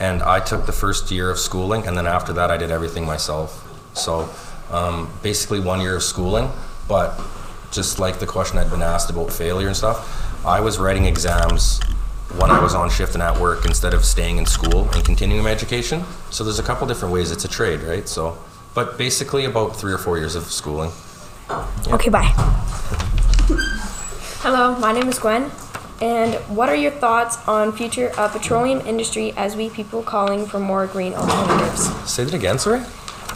And 0.00 0.22
I 0.22 0.40
took 0.40 0.66
the 0.66 0.72
first 0.72 1.10
year 1.10 1.30
of 1.30 1.38
schooling, 1.38 1.86
and 1.86 1.96
then 1.96 2.06
after 2.06 2.32
that, 2.32 2.50
I 2.50 2.56
did 2.56 2.70
everything 2.70 3.04
myself. 3.04 3.64
So 3.94 4.28
um, 4.72 5.12
basically, 5.22 5.60
one 5.60 5.80
year 5.80 5.96
of 5.96 6.02
schooling, 6.02 6.50
but 6.88 7.20
just 7.70 7.98
like 7.98 8.18
the 8.18 8.26
question 8.26 8.58
I'd 8.58 8.70
been 8.70 8.82
asked 8.82 9.10
about 9.10 9.32
failure 9.32 9.68
and 9.68 9.76
stuff, 9.76 10.44
I 10.46 10.60
was 10.60 10.78
writing 10.78 11.04
exams 11.04 11.80
when 12.36 12.50
I 12.50 12.62
was 12.62 12.74
on 12.74 12.90
shift 12.90 13.14
and 13.14 13.22
at 13.22 13.38
work 13.40 13.64
instead 13.64 13.94
of 13.94 14.04
staying 14.04 14.36
in 14.36 14.46
school 14.46 14.88
and 14.92 15.04
continuing 15.04 15.42
my 15.42 15.50
education. 15.50 16.04
So 16.30 16.44
there's 16.44 16.58
a 16.58 16.62
couple 16.62 16.86
different 16.86 17.14
ways. 17.14 17.32
It's 17.32 17.44
a 17.44 17.48
trade, 17.48 17.80
right? 17.80 18.06
So, 18.06 18.36
but 18.74 18.98
basically 18.98 19.46
about 19.46 19.76
three 19.76 19.92
or 19.92 19.98
four 19.98 20.18
years 20.18 20.34
of 20.34 20.44
schooling. 20.44 20.90
Okay, 21.88 22.10
bye. 22.10 22.32
Hello, 24.40 24.78
my 24.78 24.92
name 24.92 25.08
is 25.08 25.18
Gwen. 25.18 25.50
And 26.00 26.34
what 26.54 26.68
are 26.68 26.76
your 26.76 26.92
thoughts 26.92 27.38
on 27.48 27.72
future 27.72 28.10
of 28.18 28.32
petroleum 28.32 28.86
industry 28.86 29.32
as 29.32 29.56
we 29.56 29.68
people 29.70 30.02
calling 30.02 30.46
for 30.46 30.60
more 30.60 30.86
green 30.86 31.14
alternatives? 31.14 31.88
Say 32.08 32.24
that 32.24 32.34
again, 32.34 32.58
sorry. 32.58 32.80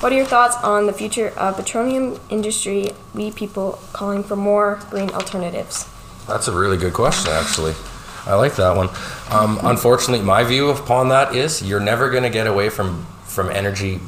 What 0.03 0.13
are 0.13 0.17
your 0.17 0.27
thoughts 0.27 0.57
on 0.63 0.87
the 0.87 0.93
future 0.93 1.33
of 1.37 1.57
petroleum 1.57 2.21
industry, 2.29 2.91
we 3.15 3.31
people 3.33 3.81
calling 3.93 4.23
for 4.23 4.37
more 4.37 4.81
green 4.91 5.11
alternatives? 5.11 5.89
That's 6.29 6.47
a 6.47 6.53
really 6.53 6.77
good 6.77 6.93
question, 6.93 7.33
actually. 7.33 7.75
I 8.27 8.35
like 8.35 8.57
that 8.57 8.77
one. 8.77 8.89
Um, 9.31 9.59
unfortunately, 9.63 10.25
my 10.25 10.45
view 10.45 10.71
upon 10.71 11.09
that 11.09 11.35
is 11.35 11.63
you're 11.63 11.81
never 11.81 12.11
going 12.11 12.23
to 12.23 12.31
get 12.31 12.47
away 12.47 12.69
from 12.69 13.07
from 13.25 13.51
energy 13.51 13.99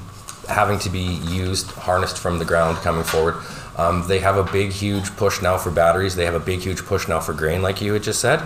having 0.49 0.79
to 0.79 0.91
be 0.91 1.19
used, 1.29 1.71
harnessed 1.71 2.19
from 2.19 2.39
the 2.39 2.45
ground 2.45 2.77
coming 2.79 3.05
forward. 3.05 3.37
Um, 3.77 4.07
they 4.07 4.21
have 4.21 4.37
a 4.37 4.45
big, 4.45 4.71
huge 4.71 5.17
push 5.17 5.41
now 5.43 5.57
for 5.57 5.71
batteries. 5.71 6.15
They 6.15 6.27
have 6.27 6.35
a 6.35 6.41
big, 6.41 6.61
huge 6.61 6.85
push 6.85 7.09
now 7.09 7.21
for 7.21 7.33
grain, 7.33 7.63
like 7.63 7.81
you 7.81 7.95
had 7.95 8.03
just 8.03 8.21
said. 8.21 8.43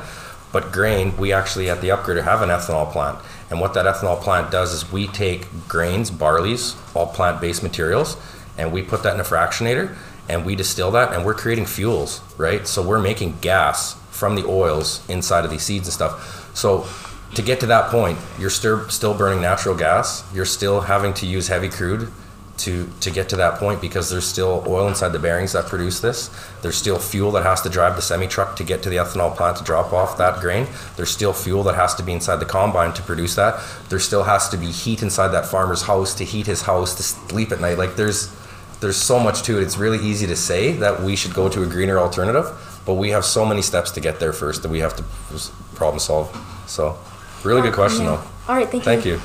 But 0.52 0.72
grain, 0.72 1.16
we 1.16 1.33
actually 1.33 1.68
at 1.68 1.81
the 1.81 1.88
upgrader 1.88 2.24
have 2.24 2.40
an 2.40 2.48
ethanol 2.48 2.90
plant. 2.90 3.18
And 3.50 3.61
what 3.61 3.74
that 3.74 3.85
ethanol 3.85 4.20
plant 4.20 4.50
does 4.50 4.72
is 4.72 4.90
we 4.90 5.09
take 5.09 5.46
grains, 5.68 6.11
barleys, 6.11 6.76
all 6.94 7.07
plant 7.07 7.40
based 7.40 7.62
materials, 7.62 8.16
and 8.57 8.72
we 8.72 8.83
put 8.83 9.02
that 9.02 9.14
in 9.14 9.20
a 9.20 9.24
fractionator 9.24 9.96
and 10.28 10.44
we 10.44 10.54
distill 10.54 10.90
that 10.92 11.12
and 11.12 11.24
we're 11.24 11.35
creating 11.35 11.66
fuels, 11.66 12.20
right? 12.37 12.66
So 12.66 12.87
we're 12.87 13.00
making 13.00 13.38
gas 13.40 13.98
from 14.18 14.35
the 14.35 14.44
oils 14.46 15.09
inside 15.09 15.44
of 15.44 15.50
these 15.50 15.62
seeds 15.62 15.87
and 15.87 15.94
stuff. 15.94 16.57
So 16.57 16.87
to 17.35 17.42
get 17.42 17.61
to 17.61 17.66
that 17.66 17.90
point, 17.90 18.18
you're 18.38 18.50
still 18.50 18.88
still 18.88 19.14
burning 19.14 19.40
natural 19.40 19.74
gas. 19.74 20.24
You're 20.35 20.44
still 20.44 20.81
having 20.81 21.14
to 21.14 21.26
use 21.26 21.48
heavy 21.48 21.68
crude 21.68 22.11
to 22.59 22.90
to 23.00 23.11
get 23.11 23.28
to 23.28 23.37
that 23.37 23.59
point 23.59 23.81
because 23.81 24.11
there's 24.11 24.26
still 24.26 24.64
oil 24.66 24.88
inside 24.88 25.11
the 25.11 25.18
bearings 25.18 25.52
that 25.52 25.66
produce 25.66 26.00
this. 26.00 26.31
There's 26.62 26.76
still 26.76 26.98
fuel 26.98 27.31
that 27.33 27.44
has 27.44 27.62
to 27.62 27.68
drive 27.68 27.96
the 27.96 28.02
semi 28.02 28.26
truck 28.26 28.57
to 28.57 28.64
get 28.64 28.83
to 28.83 28.90
the 28.90 28.96
ethanol 28.96 29.35
plant 29.37 29.59
to 29.59 29.64
drop 29.64 29.92
off 29.92 30.18
that 30.18 30.40
grain. 30.40 30.66
There's 30.96 31.11
still 31.11 31.33
fuel 31.33 31.62
that 31.64 31.76
has 31.76 31.94
to 31.96 32.02
be 32.02 32.12
inside 32.12 32.37
the 32.37 32.46
combine 32.46 32.92
to 32.94 33.02
produce 33.02 33.35
that. 33.37 33.62
There 33.88 34.00
still 34.00 34.24
has 34.24 34.48
to 34.50 34.57
be 34.57 34.66
heat 34.66 35.02
inside 35.02 35.28
that 35.28 35.46
farmer's 35.46 35.83
house 35.83 36.14
to 36.14 36.24
heat 36.24 36.46
his 36.46 36.62
house 36.62 36.94
to 36.96 37.02
sleep 37.02 37.52
at 37.52 37.61
night. 37.61 37.78
Like 37.78 37.96
there's 37.96 38.35
there's 38.81 38.96
so 38.96 39.18
much 39.18 39.42
to 39.42 39.59
it. 39.59 39.62
It's 39.62 39.76
really 39.76 39.98
easy 39.98 40.26
to 40.26 40.37
say 40.37 40.72
that 40.72 41.02
we 41.02 41.16
should 41.16 41.35
go 41.35 41.48
to 41.48 41.62
a 41.62 41.66
greener 41.66 41.98
alternative, 41.98 42.46
but 42.85 42.95
we 42.95 43.11
have 43.11 43.25
so 43.25 43.45
many 43.45 43.62
steps 43.62 43.91
to 43.93 44.01
get 44.01 44.21
there 44.21 44.33
first 44.33 44.62
that 44.62 44.71
we 44.71 44.81
have 44.81 44.97
to 44.97 45.05
problem 45.75 45.99
solve. 45.99 46.29
So, 46.67 46.99
really 47.45 47.62
good 47.62 47.75
question 47.75 48.05
though. 48.05 48.23
All 48.49 48.57
right, 48.57 48.69
thank 48.69 48.75
you. 48.75 48.81
Thank 48.85 49.05
you. 49.05 49.21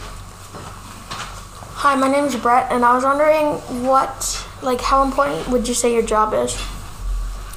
Hi, 1.83 1.95
my 1.95 2.09
name 2.09 2.23
is 2.23 2.35
Brett, 2.37 2.71
and 2.71 2.85
I 2.85 2.95
was 2.95 3.03
wondering 3.03 3.85
what, 3.85 4.47
like, 4.61 4.79
how 4.79 5.03
important 5.03 5.49
would 5.49 5.67
you 5.67 5.73
say 5.73 5.93
your 5.93 6.01
job 6.01 6.33
is? 6.33 6.55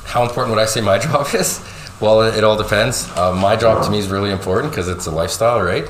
How 0.05 0.25
important 0.25 0.57
would 0.57 0.61
I 0.61 0.67
say 0.67 0.81
my 0.81 0.99
job 1.09 1.29
is? 1.33 1.61
Well, 2.01 2.23
it, 2.23 2.37
it 2.37 2.43
all 2.43 2.57
depends. 2.57 3.09
Uh, 3.17 3.33
my 3.33 3.55
job 3.55 3.85
to 3.85 3.91
me 3.91 3.99
is 3.99 4.09
really 4.09 4.33
important 4.33 4.73
because 4.73 4.89
it's 4.89 5.07
a 5.07 5.13
lifestyle, 5.13 5.63
right? 5.63 5.89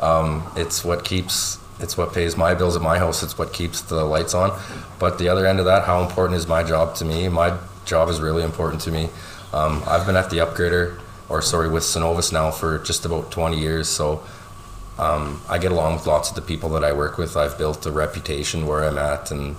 Um, 0.00 0.46
it's 0.54 0.84
what 0.84 1.02
keeps, 1.02 1.58
it's 1.80 1.96
what 1.96 2.12
pays 2.12 2.36
my 2.36 2.54
bills 2.54 2.76
at 2.76 2.82
my 2.82 2.98
house. 2.98 3.22
It's 3.22 3.38
what 3.38 3.52
keeps 3.52 3.80
the 3.80 4.04
lights 4.04 4.34
on. 4.34 4.58
But 4.98 5.18
the 5.18 5.30
other 5.30 5.46
end 5.46 5.58
of 5.58 5.64
that, 5.64 5.84
how 5.84 6.02
important 6.02 6.36
is 6.36 6.46
my 6.46 6.62
job 6.62 6.94
to 6.96 7.04
me? 7.06 7.28
My 7.28 7.56
job 7.86 8.10
is 8.10 8.20
really 8.20 8.42
important 8.42 8.82
to 8.82 8.90
me. 8.90 9.08
Um, 9.52 9.82
I've 9.86 10.06
been 10.06 10.16
at 10.16 10.30
the 10.30 10.38
upgrader, 10.38 10.98
or 11.28 11.42
sorry, 11.42 11.68
with 11.68 11.82
Cenovus 11.82 12.32
now 12.32 12.50
for 12.50 12.78
just 12.78 13.04
about 13.04 13.30
20 13.30 13.58
years. 13.58 13.88
So 13.88 14.22
um, 14.98 15.40
I 15.48 15.58
get 15.58 15.72
along 15.72 15.94
with 15.94 16.06
lots 16.06 16.28
of 16.28 16.34
the 16.34 16.42
people 16.42 16.68
that 16.70 16.84
I 16.84 16.92
work 16.92 17.18
with. 17.18 17.36
I've 17.36 17.56
built 17.56 17.86
a 17.86 17.90
reputation 17.90 18.66
where 18.66 18.84
I'm 18.84 18.98
at, 18.98 19.30
and 19.30 19.56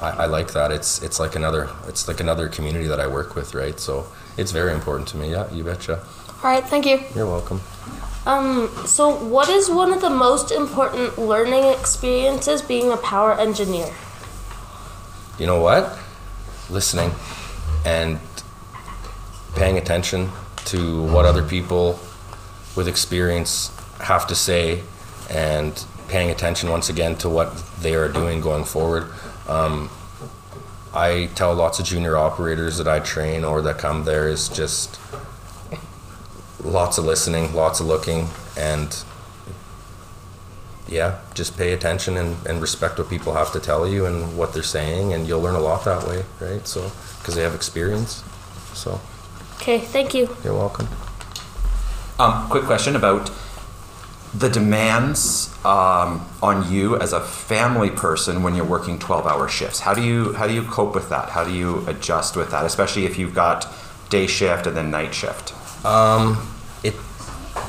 I, 0.00 0.10
I 0.10 0.26
like 0.26 0.52
that. 0.52 0.72
It's 0.72 1.02
it's 1.02 1.20
like 1.20 1.36
another 1.36 1.68
it's 1.86 2.08
like 2.08 2.20
another 2.20 2.48
community 2.48 2.86
that 2.86 3.00
I 3.00 3.06
work 3.06 3.34
with, 3.34 3.54
right? 3.54 3.78
So 3.78 4.06
it's 4.36 4.50
very 4.50 4.72
important 4.72 5.08
to 5.08 5.16
me. 5.16 5.30
Yeah, 5.30 5.50
you 5.52 5.64
betcha. 5.64 6.04
All 6.42 6.50
right, 6.50 6.64
thank 6.64 6.86
you. 6.86 7.00
You're 7.14 7.26
welcome. 7.26 7.60
Um, 8.26 8.68
so 8.84 9.14
what 9.24 9.48
is 9.48 9.70
one 9.70 9.92
of 9.92 10.00
the 10.00 10.10
most 10.10 10.50
important 10.50 11.18
learning 11.18 11.64
experiences 11.64 12.60
being 12.60 12.92
a 12.92 12.96
power 12.96 13.38
engineer? 13.38 13.92
You 15.38 15.46
know 15.46 15.60
what? 15.60 15.98
Listening 16.68 17.12
and 17.84 18.18
paying 19.60 19.76
attention 19.76 20.30
to 20.64 21.02
what 21.12 21.26
other 21.26 21.42
people 21.42 22.00
with 22.76 22.88
experience 22.88 23.70
have 23.98 24.26
to 24.26 24.34
say 24.34 24.82
and 25.28 25.84
paying 26.08 26.30
attention 26.30 26.70
once 26.70 26.88
again 26.88 27.14
to 27.14 27.28
what 27.28 27.54
they 27.82 27.94
are 27.94 28.08
doing 28.08 28.40
going 28.40 28.64
forward. 28.64 29.06
Um, 29.46 29.90
I 30.94 31.28
tell 31.34 31.54
lots 31.54 31.78
of 31.78 31.84
junior 31.84 32.16
operators 32.16 32.78
that 32.78 32.88
I 32.88 33.00
train 33.00 33.44
or 33.44 33.60
that 33.60 33.76
come 33.76 34.04
there 34.04 34.28
is 34.28 34.48
just 34.48 34.98
lots 36.64 36.96
of 36.96 37.04
listening, 37.04 37.54
lots 37.54 37.80
of 37.80 37.86
looking, 37.86 38.28
and 38.56 39.04
yeah, 40.88 41.18
just 41.34 41.58
pay 41.58 41.74
attention 41.74 42.16
and, 42.16 42.34
and 42.46 42.62
respect 42.62 42.98
what 42.98 43.10
people 43.10 43.34
have 43.34 43.52
to 43.52 43.60
tell 43.60 43.86
you 43.86 44.06
and 44.06 44.38
what 44.38 44.54
they're 44.54 44.62
saying, 44.62 45.12
and 45.12 45.28
you'll 45.28 45.42
learn 45.42 45.54
a 45.54 45.60
lot 45.60 45.84
that 45.84 46.08
way, 46.08 46.24
right? 46.40 46.66
So, 46.66 46.90
because 47.18 47.34
they 47.34 47.42
have 47.42 47.54
experience. 47.54 48.24
So, 48.72 48.98
Okay, 49.60 49.78
thank 49.78 50.14
you. 50.14 50.34
you're 50.42 50.54
welcome. 50.54 50.88
Um, 52.18 52.48
quick 52.48 52.64
question 52.64 52.96
about 52.96 53.30
the 54.34 54.48
demands 54.48 55.54
um, 55.66 56.26
on 56.42 56.72
you 56.72 56.96
as 56.96 57.12
a 57.12 57.20
family 57.20 57.90
person 57.90 58.42
when 58.42 58.54
you're 58.54 58.64
working 58.64 58.98
12-hour 58.98 59.48
shifts. 59.48 59.80
How 59.80 59.92
do 59.92 60.02
you 60.02 60.32
how 60.32 60.46
do 60.46 60.54
you 60.54 60.62
cope 60.62 60.94
with 60.94 61.10
that? 61.10 61.28
How 61.28 61.44
do 61.44 61.52
you 61.52 61.86
adjust 61.86 62.36
with 62.36 62.50
that, 62.52 62.64
especially 62.64 63.04
if 63.04 63.18
you've 63.18 63.34
got 63.34 63.66
day 64.08 64.26
shift 64.26 64.66
and 64.66 64.74
then 64.74 64.90
night 64.90 65.14
shift? 65.14 65.52
Um, 65.84 66.38
it 66.82 66.94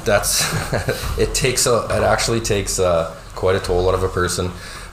that's 0.06 0.41
it 1.19 1.36
takes 1.36 1.65
a 1.65 1.86
it 1.89 2.04
actually 2.04 2.39
takes 2.39 2.80
uh, 2.80 3.13
quite 3.36 3.58
a 3.58 3.60
toll 3.60 3.89
out 3.89 3.95
of 3.95 4.04
a 4.04 4.10
person 4.10 4.49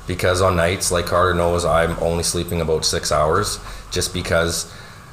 because 0.08 0.42
on 0.42 0.56
nights, 0.56 0.90
like 0.90 1.06
Carter 1.06 1.34
knows, 1.34 1.64
I'm 1.64 1.96
only 2.02 2.24
sleeping 2.24 2.60
about 2.60 2.84
six 2.84 3.12
hours 3.12 3.60
just 3.92 4.12
because 4.12 4.72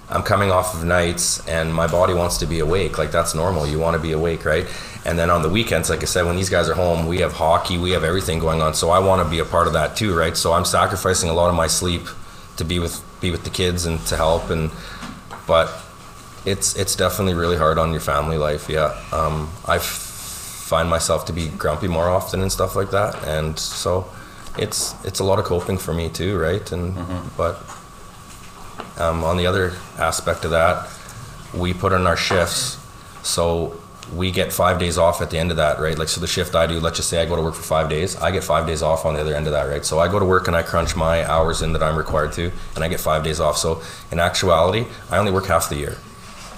I'm 0.10 0.24
coming 0.24 0.52
off 0.52 0.74
of 0.76 0.84
nights 0.84 1.46
and 1.48 1.74
my 1.74 1.88
body 1.88 2.14
wants 2.14 2.38
to 2.38 2.46
be 2.46 2.60
awake. 2.60 2.98
Like 2.98 3.12
that's 3.12 3.34
normal. 3.34 3.66
You 3.66 3.80
want 3.80 3.96
to 3.96 4.02
be 4.02 4.12
awake, 4.12 4.46
right? 4.46 4.68
And 5.06 5.18
then 5.18 5.30
on 5.30 5.42
the 5.42 5.50
weekends, 5.50 5.90
like 5.90 6.02
I 6.02 6.06
said, 6.06 6.26
when 6.26 6.36
these 6.36 6.50
guys 6.50 6.70
are 6.70 6.76
home, 6.76 7.08
we 7.08 7.20
have 7.20 7.34
hockey, 7.34 7.78
we 7.78 7.92
have 7.92 8.04
everything 8.04 8.40
going 8.40 8.62
on. 8.62 8.74
So 8.74 8.90
I 8.90 9.00
want 9.00 9.24
to 9.24 9.30
be 9.30 9.40
a 9.40 9.46
part 9.46 9.68
of 9.68 9.74
that 9.74 9.96
too, 9.96 10.16
right? 10.16 10.36
So 10.38 10.54
I'm 10.54 10.66
sacrificing 10.66 11.30
a 11.30 11.34
lot 11.34 11.50
of 11.50 11.56
my 11.56 11.68
sleep 11.68 12.04
to 12.58 12.64
be 12.64 12.80
with 12.80 13.02
be 13.22 13.32
with 13.32 13.44
the 13.44 13.50
kids 13.50 13.86
and 13.86 14.00
to 14.08 14.16
help 14.16 14.50
and 14.50 14.70
but 15.48 15.70
it's 16.46 16.76
it's 16.76 16.96
definitely 16.96 17.34
really 17.34 17.58
hard 17.58 17.78
on 17.78 17.92
your 17.92 18.02
family 18.02 18.38
life. 18.38 18.70
Yeah, 18.70 18.96
um, 19.12 19.52
I 19.66 19.80
find 19.80 20.90
myself 20.90 21.26
to 21.26 21.34
be 21.34 21.50
grumpy 21.50 21.88
more 21.88 22.10
often 22.10 22.42
and 22.42 22.52
stuff 22.52 22.76
like 22.76 22.92
that, 22.92 23.24
and 23.26 23.58
so 23.58 24.08
it's 24.58 24.96
it's 25.04 25.20
a 25.20 25.24
lot 25.24 25.40
of 25.40 25.46
coping 25.46 25.78
for 25.78 25.94
me 25.94 26.10
too, 26.10 26.38
right? 26.38 26.72
And 26.72 26.96
but 27.36 27.60
um, 28.98 29.24
on 29.24 29.38
the 29.38 29.48
other 29.48 29.74
aspect 29.98 30.46
of 30.46 30.52
that, 30.52 30.90
we 31.54 31.74
put 31.74 31.94
in 31.94 32.06
our 32.08 32.18
shifts, 32.18 32.78
so 33.24 33.80
we 34.16 34.30
get 34.30 34.54
five 34.54 34.78
days 34.80 34.98
off 34.98 35.22
at 35.22 35.32
the 35.32 35.38
end 35.38 35.50
of 35.52 35.58
that, 35.58 35.80
right? 35.80 35.98
Like 35.98 36.08
so, 36.10 36.22
the 36.22 36.28
shift 36.28 36.54
I 36.54 36.68
do, 36.68 36.80
let's 36.80 36.98
just 36.98 37.10
say 37.10 37.22
I 37.22 37.26
go 37.26 37.36
to 37.36 37.42
work 37.42 37.56
for 37.56 37.64
five 37.64 37.90
days, 37.90 38.16
I 38.18 38.30
get 38.32 38.44
five 38.44 38.68
days 38.68 38.82
off 38.84 39.04
on 39.06 39.16
the 39.16 39.22
other 39.22 39.34
end 39.34 39.48
of 39.48 39.54
that, 39.54 39.64
right? 39.64 39.84
So 39.84 39.98
I 40.00 40.08
go 40.08 40.20
to 40.20 40.26
work 40.26 40.48
and 40.48 40.56
I 40.56 40.62
crunch 40.62 40.96
my 40.96 41.28
hours 41.28 41.62
in 41.64 41.74
that 41.74 41.82
I'm 41.82 41.98
required 41.98 42.32
to, 42.34 42.52
and 42.76 42.84
I 42.84 42.88
get 42.88 43.00
five 43.00 43.24
days 43.24 43.40
off. 43.40 43.58
So 43.58 43.82
in 44.12 44.20
actuality, 44.20 44.86
I 45.10 45.18
only 45.18 45.32
work 45.32 45.46
half 45.48 45.70
the 45.70 45.76
year. 45.78 45.98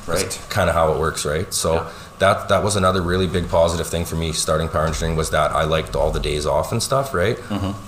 That's 0.08 0.38
kind 0.48 0.70
of 0.70 0.76
how 0.76 0.94
it 0.94 1.00
works, 1.00 1.26
right? 1.26 1.54
So 1.54 1.76
Yeah. 1.76 1.90
that 2.20 2.50
that 2.50 2.64
was 2.64 2.76
another 2.76 3.02
really 3.02 3.28
big 3.28 3.50
positive 3.50 3.88
thing 3.88 4.04
for 4.06 4.16
me 4.16 4.32
starting 4.34 4.68
power 4.68 4.86
engineering 4.88 5.16
was 5.18 5.30
that 5.30 5.52
I 5.52 5.64
liked 5.64 5.96
all 5.96 6.12
the 6.12 6.20
days 6.20 6.46
off 6.46 6.72
and 6.72 6.82
stuff, 6.84 7.14
right? 7.14 7.38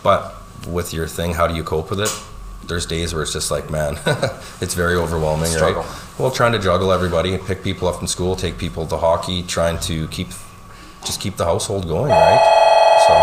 But 0.03 0.35
with 0.67 0.93
your 0.93 1.07
thing, 1.07 1.33
how 1.33 1.47
do 1.47 1.55
you 1.55 1.63
cope 1.63 1.89
with 1.89 1.99
it? 2.01 2.11
There's 2.69 2.85
days 2.85 3.13
where 3.15 3.23
it's 3.23 3.33
just 3.33 3.49
like, 3.49 3.71
man, 3.71 3.97
it's 4.61 4.75
very 4.75 4.93
overwhelming, 4.95 5.47
Struggle. 5.49 5.81
right? 5.81 6.19
Well, 6.19 6.29
trying 6.29 6.51
to 6.51 6.59
juggle 6.59 6.91
everybody, 6.91 7.35
pick 7.39 7.63
people 7.63 7.87
up 7.87 7.95
from 7.95 8.05
school, 8.05 8.35
take 8.35 8.59
people 8.59 8.85
to 8.85 8.95
hockey, 8.97 9.41
trying 9.41 9.79
to 9.79 10.07
keep 10.09 10.27
just 11.03 11.19
keep 11.19 11.35
the 11.35 11.45
household 11.45 11.87
going, 11.87 12.11
right? 12.11 13.05
So. 13.07 13.15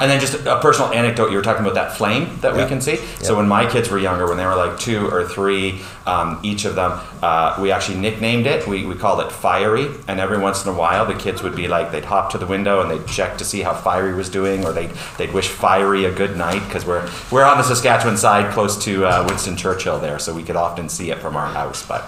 And 0.00 0.10
then 0.10 0.20
just 0.20 0.34
a 0.46 0.60
personal 0.60 0.92
anecdote, 0.92 1.30
you 1.30 1.36
were 1.36 1.42
talking 1.42 1.62
about 1.62 1.74
that 1.74 1.96
flame 1.96 2.38
that 2.40 2.54
we 2.54 2.66
can 2.66 2.80
see. 2.80 2.96
So 3.20 3.36
when 3.36 3.48
my 3.48 3.68
kids 3.70 3.90
were 3.90 3.98
younger, 3.98 4.26
when 4.28 4.36
they 4.36 4.44
were 4.44 4.56
like 4.56 4.78
two 4.78 5.08
or 5.08 5.26
three, 5.26 5.80
um, 6.06 6.38
each 6.42 6.64
of 6.64 6.74
them, 6.74 7.00
uh, 7.22 7.58
we 7.60 7.72
actually 7.72 7.98
nicknamed 7.98 8.46
it. 8.46 8.66
We, 8.66 8.84
we 8.84 8.94
called 8.94 9.20
it 9.20 9.32
Fiery. 9.32 9.88
And 10.06 10.20
every 10.20 10.38
once 10.38 10.64
in 10.64 10.70
a 10.70 10.74
while, 10.76 11.06
the 11.06 11.14
kids 11.14 11.42
would 11.42 11.56
be 11.56 11.66
like, 11.66 11.92
they'd 11.92 12.04
hop 12.04 12.30
to 12.32 12.38
the 12.38 12.46
window 12.46 12.80
and 12.80 12.90
they'd 12.90 13.06
check 13.08 13.38
to 13.38 13.44
see 13.44 13.62
how 13.62 13.74
Fiery 13.74 14.14
was 14.14 14.28
doing, 14.28 14.64
or 14.64 14.72
they'd, 14.72 14.90
they'd 15.18 15.32
wish 15.32 15.48
Fiery 15.48 16.04
a 16.04 16.12
good 16.12 16.36
night 16.36 16.64
because 16.66 16.84
we're, 16.84 17.08
we're 17.30 17.44
on 17.44 17.58
the 17.58 17.64
Saskatchewan 17.64 18.16
side 18.16 18.52
close 18.52 18.82
to 18.84 19.06
uh, 19.06 19.24
Winston 19.28 19.56
Churchill 19.56 19.98
there, 19.98 20.18
so 20.18 20.34
we 20.34 20.42
could 20.42 20.56
often 20.56 20.88
see 20.88 21.10
it 21.10 21.18
from 21.18 21.36
our 21.36 21.48
house. 21.48 21.86
But 21.86 22.04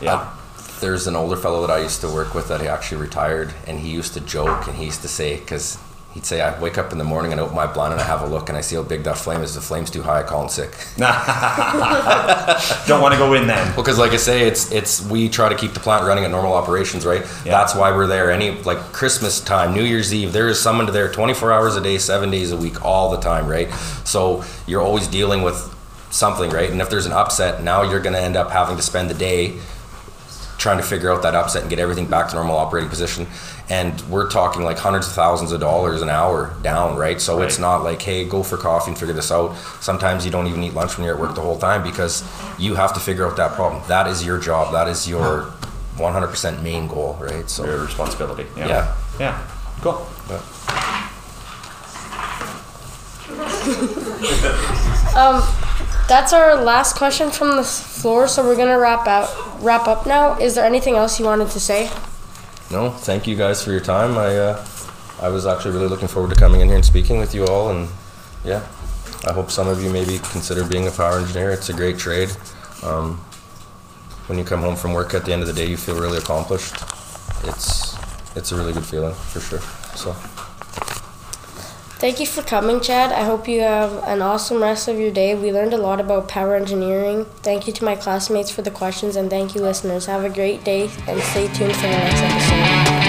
yeah. 0.00 0.32
there's 0.80 1.06
an 1.06 1.16
older 1.16 1.36
fellow 1.36 1.66
that 1.66 1.72
I 1.72 1.78
used 1.82 2.00
to 2.00 2.08
work 2.08 2.34
with 2.34 2.48
that 2.48 2.60
he 2.60 2.66
actually 2.68 3.00
retired, 3.00 3.54
and 3.66 3.80
he 3.80 3.90
used 3.90 4.14
to 4.14 4.20
joke 4.20 4.66
and 4.66 4.76
he 4.76 4.86
used 4.86 5.02
to 5.02 5.08
say, 5.08 5.38
because 5.38 5.78
he'd 6.16 6.24
say, 6.24 6.40
I 6.40 6.58
wake 6.58 6.78
up 6.78 6.92
in 6.92 6.98
the 6.98 7.04
morning 7.04 7.32
and 7.32 7.40
open 7.42 7.54
my 7.54 7.66
blind 7.66 7.92
and 7.92 8.00
I 8.00 8.04
have 8.06 8.22
a 8.22 8.26
look 8.26 8.48
and 8.48 8.56
I 8.56 8.62
see 8.62 8.74
how 8.74 8.82
big 8.82 9.04
that 9.04 9.18
flame 9.18 9.42
is. 9.42 9.54
The 9.54 9.60
flame's 9.60 9.90
too 9.90 10.00
high, 10.00 10.20
I 10.20 10.22
call 10.22 10.42
him 10.42 10.48
sick. 10.48 10.70
Don't 12.86 13.02
want 13.02 13.12
to 13.12 13.18
go 13.18 13.34
in 13.34 13.46
then. 13.46 13.76
Because, 13.76 13.98
like 13.98 14.12
I 14.12 14.16
say, 14.16 14.48
it's 14.48 14.72
it's 14.72 15.04
we 15.10 15.28
try 15.28 15.50
to 15.50 15.54
keep 15.54 15.74
the 15.74 15.80
plant 15.80 16.06
running 16.06 16.24
at 16.24 16.30
normal 16.30 16.54
operations, 16.54 17.04
right? 17.04 17.20
Yeah. 17.20 17.52
That's 17.52 17.74
why 17.74 17.94
we're 17.94 18.06
there. 18.06 18.30
Any 18.30 18.52
like 18.62 18.78
Christmas 18.94 19.42
time, 19.42 19.74
New 19.74 19.84
Year's 19.84 20.14
Eve, 20.14 20.32
there 20.32 20.48
is 20.48 20.58
someone 20.58 20.90
there 20.90 21.12
24 21.12 21.52
hours 21.52 21.76
a 21.76 21.82
day, 21.82 21.98
seven 21.98 22.30
days 22.30 22.50
a 22.50 22.56
week, 22.56 22.82
all 22.82 23.10
the 23.10 23.18
time, 23.18 23.46
right? 23.46 23.70
So 24.04 24.42
you're 24.66 24.80
always 24.80 25.06
dealing 25.08 25.42
with 25.42 25.70
something, 26.08 26.48
right? 26.48 26.70
And 26.70 26.80
if 26.80 26.88
there's 26.88 27.04
an 27.04 27.12
upset, 27.12 27.62
now 27.62 27.82
you're 27.82 28.00
going 28.00 28.14
to 28.14 28.22
end 28.22 28.36
up 28.36 28.50
having 28.50 28.76
to 28.76 28.82
spend 28.82 29.10
the 29.10 29.14
day 29.14 29.58
trying 30.58 30.78
to 30.78 30.82
figure 30.82 31.12
out 31.12 31.22
that 31.22 31.34
upset 31.34 31.62
and 31.62 31.70
get 31.70 31.78
everything 31.78 32.06
back 32.06 32.28
to 32.28 32.34
normal 32.34 32.56
operating 32.56 32.88
position. 32.88 33.26
And 33.68 34.00
we're 34.10 34.30
talking 34.30 34.62
like 34.62 34.78
hundreds 34.78 35.06
of 35.08 35.12
thousands 35.14 35.52
of 35.52 35.60
dollars 35.60 36.00
an 36.02 36.08
hour 36.08 36.54
down, 36.62 36.96
right? 36.96 37.20
So 37.20 37.42
it's 37.42 37.58
not 37.58 37.82
like, 37.82 38.00
hey, 38.00 38.24
go 38.24 38.42
for 38.42 38.56
coffee 38.56 38.90
and 38.92 38.98
figure 38.98 39.14
this 39.14 39.30
out. 39.32 39.54
Sometimes 39.80 40.24
you 40.24 40.30
don't 40.30 40.46
even 40.46 40.62
eat 40.62 40.72
lunch 40.74 40.96
when 40.96 41.04
you're 41.04 41.14
at 41.14 41.20
work 41.20 41.34
the 41.34 41.40
whole 41.42 41.58
time 41.58 41.82
because 41.82 42.22
you 42.58 42.74
have 42.74 42.94
to 42.94 43.00
figure 43.00 43.26
out 43.26 43.36
that 43.36 43.52
problem. 43.52 43.82
That 43.88 44.06
is 44.06 44.24
your 44.24 44.38
job. 44.38 44.72
That 44.72 44.88
is 44.88 45.08
your 45.08 45.52
100% 45.96 46.62
main 46.62 46.86
goal, 46.88 47.18
right? 47.20 47.48
So 47.50 47.64
Your 47.64 47.84
responsibility. 47.84 48.46
Yeah. 48.56 48.66
Yeah. 48.68 48.96
Yeah. 49.18 49.48
Cool. 49.82 50.06
but- 50.28 50.42
Um, 55.16 55.42
that's 56.08 56.32
our 56.32 56.56
last 56.62 56.94
question 56.96 57.30
from 57.30 57.56
the 57.56 57.64
floor. 57.64 58.28
So 58.28 58.44
we're 58.44 58.56
gonna 58.56 58.78
wrap 58.78 59.06
out, 59.08 59.28
wrap 59.60 59.86
up 59.86 60.06
now. 60.06 60.38
Is 60.38 60.54
there 60.54 60.64
anything 60.64 60.94
else 60.94 61.18
you 61.18 61.26
wanted 61.26 61.50
to 61.50 61.60
say? 61.60 61.90
no, 62.70 62.90
thank 62.90 63.26
you 63.26 63.36
guys 63.36 63.62
for 63.62 63.70
your 63.70 63.80
time. 63.80 64.18
I 64.18 64.36
uh, 64.36 64.66
I 65.20 65.28
was 65.28 65.46
actually 65.46 65.72
really 65.72 65.88
looking 65.88 66.08
forward 66.08 66.30
to 66.34 66.36
coming 66.36 66.60
in 66.60 66.68
here 66.68 66.76
and 66.76 66.84
speaking 66.84 67.18
with 67.18 67.34
you 67.34 67.46
all, 67.46 67.70
and 67.70 67.88
yeah, 68.44 68.66
I 69.26 69.32
hope 69.32 69.50
some 69.50 69.68
of 69.68 69.82
you 69.82 69.90
maybe 69.90 70.18
consider 70.18 70.64
being 70.64 70.86
a 70.86 70.90
power 70.90 71.18
engineer. 71.18 71.50
It's 71.50 71.68
a 71.68 71.72
great 71.72 71.98
trade. 71.98 72.30
Um, 72.82 73.18
when 74.26 74.38
you 74.38 74.44
come 74.44 74.60
home 74.60 74.76
from 74.76 74.92
work 74.92 75.14
at 75.14 75.24
the 75.24 75.32
end 75.32 75.42
of 75.42 75.48
the 75.48 75.54
day, 75.54 75.66
you 75.66 75.76
feel 75.76 75.98
really 75.98 76.18
accomplished. 76.18 76.74
It's 77.44 77.96
it's 78.36 78.52
a 78.52 78.56
really 78.56 78.72
good 78.72 78.84
feeling 78.84 79.14
for 79.14 79.40
sure. 79.40 79.60
So 79.94 80.12
Thank 81.98 82.20
you 82.20 82.26
for 82.26 82.42
coming, 82.42 82.80
Chad. 82.82 83.10
I 83.10 83.24
hope 83.24 83.48
you 83.48 83.62
have 83.62 83.90
an 84.04 84.20
awesome 84.20 84.62
rest 84.62 84.86
of 84.86 84.98
your 84.98 85.10
day. 85.10 85.34
We 85.34 85.50
learned 85.50 85.72
a 85.72 85.78
lot 85.78 85.98
about 85.98 86.28
power 86.28 86.54
engineering. 86.54 87.24
Thank 87.42 87.66
you 87.66 87.72
to 87.72 87.84
my 87.84 87.96
classmates 87.96 88.50
for 88.50 88.60
the 88.60 88.70
questions, 88.70 89.16
and 89.16 89.30
thank 89.30 89.54
you, 89.54 89.62
listeners. 89.62 90.04
Have 90.04 90.22
a 90.22 90.28
great 90.30 90.62
day, 90.62 90.90
and 91.08 91.20
stay 91.22 91.48
tuned 91.54 91.74
for 91.74 91.82
the 91.82 91.88
next 91.88 92.20
episode. 92.22 93.05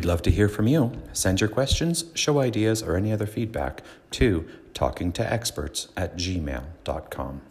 We'd 0.00 0.06
love 0.06 0.22
to 0.22 0.30
hear 0.30 0.48
from 0.48 0.66
you. 0.66 0.92
Send 1.12 1.42
your 1.42 1.50
questions, 1.50 2.06
show 2.14 2.40
ideas, 2.40 2.82
or 2.82 2.96
any 2.96 3.12
other 3.12 3.26
feedback 3.26 3.82
to 4.12 4.48
talkingtoexperts 4.72 5.88
at 5.94 6.16
gmail.com. 6.16 7.42